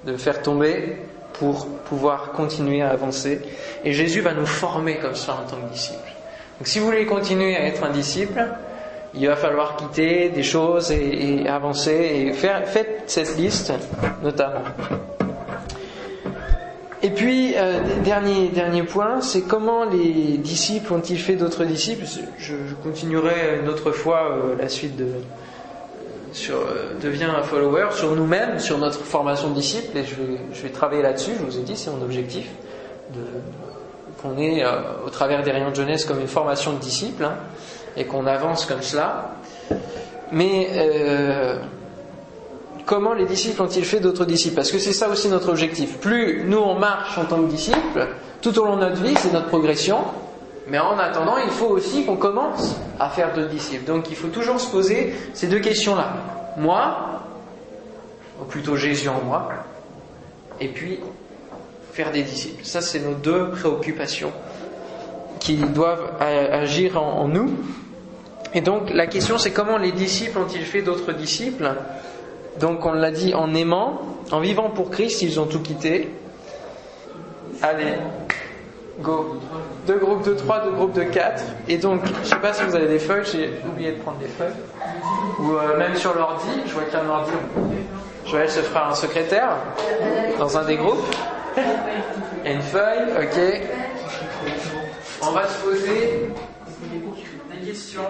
de 0.05 0.17
faire 0.17 0.41
tomber 0.43 0.99
pour 1.33 1.67
pouvoir 1.67 2.31
continuer 2.33 2.83
à 2.83 2.91
avancer. 2.91 3.41
Et 3.85 3.93
Jésus 3.93 4.21
va 4.21 4.35
nous 4.35 4.47
former 4.47 4.99
comme 4.99 5.17
ça 5.17 5.35
en 5.35 5.51
tant 5.51 5.57
que 5.57 5.73
disciples. 5.73 5.99
Donc 6.59 6.69
si 6.69 6.79
vous 6.79 6.87
voulez 6.87 7.07
continuer 7.07 7.57
à 7.57 7.67
être 7.67 7.83
un 7.83 7.91
disciple, 7.91 8.41
il 9.14 9.27
va 9.27 9.37
falloir 9.37 9.77
quitter 9.77 10.31
des 10.31 10.42
choses 10.42 10.90
et, 10.90 11.46
avancer 11.46 12.27
et 12.27 12.33
faire, 12.33 12.66
faites 12.66 13.05
cette 13.07 13.37
liste 13.37 13.72
notamment. 14.22 14.64
Et 17.05 17.11
puis, 17.11 17.55
euh, 17.57 17.81
dernier, 18.05 18.48
dernier 18.48 18.85
point, 18.85 19.20
c'est 19.20 19.42
comment 19.42 19.85
les 19.85 20.38
disciples 20.38 20.92
ont-ils 20.92 21.18
fait 21.18 21.35
d'autres 21.35 21.64
disciples? 21.64 22.07
Je, 22.38 22.55
continuerai 22.85 23.59
une 23.61 23.68
autre 23.68 23.90
fois 23.90 24.31
euh, 24.31 24.55
la 24.57 24.68
suite 24.68 24.96
de 24.96 25.07
sur 26.33 26.57
euh, 26.57 26.94
devient 27.01 27.25
un 27.25 27.42
follower, 27.42 27.88
sur 27.92 28.14
nous-mêmes, 28.14 28.59
sur 28.59 28.79
notre 28.79 29.01
formation 29.01 29.51
de 29.51 29.55
disciples, 29.55 29.96
et 29.98 30.05
je 30.05 30.62
vais, 30.62 30.70
travailler 30.70 31.03
là-dessus, 31.03 31.33
je 31.38 31.44
vous 31.44 31.59
ai 31.59 31.62
dit, 31.62 31.77
c'est 31.77 31.90
mon 31.90 32.03
objectif, 32.03 32.46
qu'on 34.20 34.37
euh, 34.38 34.83
au 35.07 35.11
travers 35.11 35.42
des 35.42 35.51
rayons 35.51 35.70
de 35.70 35.75
jeunesse 35.75 36.05
comme 36.05 36.20
une 36.20 36.29
formation 36.29 36.72
de 36.72 36.79
disciples 36.79 37.25
hein, 37.25 37.37
et 37.96 38.05
qu'on 38.05 38.26
avance 38.26 38.66
comme 38.66 38.83
cela. 38.83 39.35
Mais 40.31 40.68
euh, 40.72 41.59
comment 42.87 43.12
les 43.12 43.26
disciples 43.26 43.62
ont-ils 43.62 43.85
fait 43.85 44.00
d'autres 44.00 44.24
disciples? 44.24 44.57
Parce 44.57 44.70
que 44.70 44.78
c'est 44.78 44.92
ça 44.92 45.09
aussi 45.09 45.28
notre 45.28 45.50
objectif. 45.50 45.98
Plus 45.98 46.44
nous 46.44 46.59
on 46.59 46.78
marche 46.78 47.18
en 47.18 47.24
tant 47.24 47.42
que 47.42 47.50
disciples, 47.50 48.09
tout 48.40 48.59
au 48.59 48.64
long 48.64 48.76
de 48.76 48.83
notre 48.83 49.02
vie, 49.02 49.14
c'est 49.18 49.33
notre 49.33 49.48
progression. 49.48 49.98
Mais 50.68 50.78
en 50.78 50.98
attendant, 50.98 51.37
il 51.38 51.50
faut 51.50 51.66
aussi 51.66 52.05
qu'on 52.05 52.16
commence 52.16 52.76
à 52.98 53.11
faire 53.11 53.35
d'autres 53.35 53.48
disciples. 53.50 53.85
Donc 53.85 54.11
il 54.11 54.16
faut 54.16 54.28
toujours 54.28 54.61
se 54.61 54.70
poser 54.70 55.14
ces 55.35 55.48
deux 55.48 55.59
questions-là. 55.59 56.12
Moi, 56.57 56.96
ou 58.40 58.44
plutôt 58.44 58.76
Jésus 58.76 59.09
en 59.09 59.20
moi, 59.22 59.48
et 60.61 60.68
puis 60.68 61.00
faire 61.92 62.11
des 62.11 62.22
disciples. 62.22 62.64
Ça, 62.64 62.81
c'est 62.81 63.00
nos 63.00 63.14
deux 63.14 63.50
préoccupations 63.50 64.33
qui 65.40 65.57
doivent 65.57 66.12
agir 66.20 67.02
en, 67.02 67.28
nous. 67.28 67.50
Et 68.55 68.61
donc, 68.61 68.91
la 68.91 69.07
question, 69.07 69.38
c'est 69.38 69.53
comment 69.53 69.79
les 69.79 69.93
disciples 69.93 70.38
ont-ils 70.38 70.65
fait 70.65 70.83
d'autres 70.83 71.12
disciples? 71.12 71.71
Donc, 72.61 72.85
on 72.85 72.93
l'a 72.93 73.11
dit 73.11 73.35
en 73.35 73.55
aimant, 73.55 74.03
en 74.31 74.41
vivant 74.41 74.71
pour 74.71 74.91
Christ, 74.91 75.23
ils 75.23 75.41
ont 75.41 75.47
tout 75.47 75.61
quitté. 75.61 76.11
Allez, 77.62 77.95
go. 79.01 79.41
Deux 79.87 79.99
groupes 79.99 80.25
de 80.25 80.35
trois, 80.35 80.61
deux 80.61 80.73
groupes 80.73 80.93
de 80.93 81.05
quatre. 81.05 81.43
Et 81.69 81.79
donc, 81.79 82.03
je 82.05 82.21
ne 82.21 82.25
sais 82.25 82.37
pas 82.37 82.53
si 82.53 82.62
vous 82.65 82.75
avez 82.75 82.88
des 82.88 82.99
feuilles, 82.99 83.25
j'ai 83.31 83.51
oublié 83.67 83.93
de 83.93 84.01
prendre 84.01 84.19
des 84.19 84.27
feuilles. 84.27 84.53
Ou 85.38 85.53
euh, 85.53 85.79
même 85.79 85.95
sur 85.97 86.15
l'ordi, 86.15 86.49
je 86.67 86.73
vois 86.75 86.85
qu'il 86.85 86.95
y 86.95 86.97
a 86.97 87.05
un 87.05 87.09
ordi. 87.09 87.33
Joël 88.27 88.51
se 88.51 88.61
fera 88.61 88.91
un 88.91 88.95
secrétaire 88.95 89.57
dans 90.38 90.57
un 90.59 90.65
des 90.65 90.77
groupes. 90.77 91.05
Il 92.45 92.53
une 92.53 92.62
feuille, 92.62 93.09
ok. 93.17 93.61
On 95.23 95.31
va 95.31 95.47
se 95.47 95.59
poser 95.62 96.29
des 97.53 97.67
questions 97.67 98.03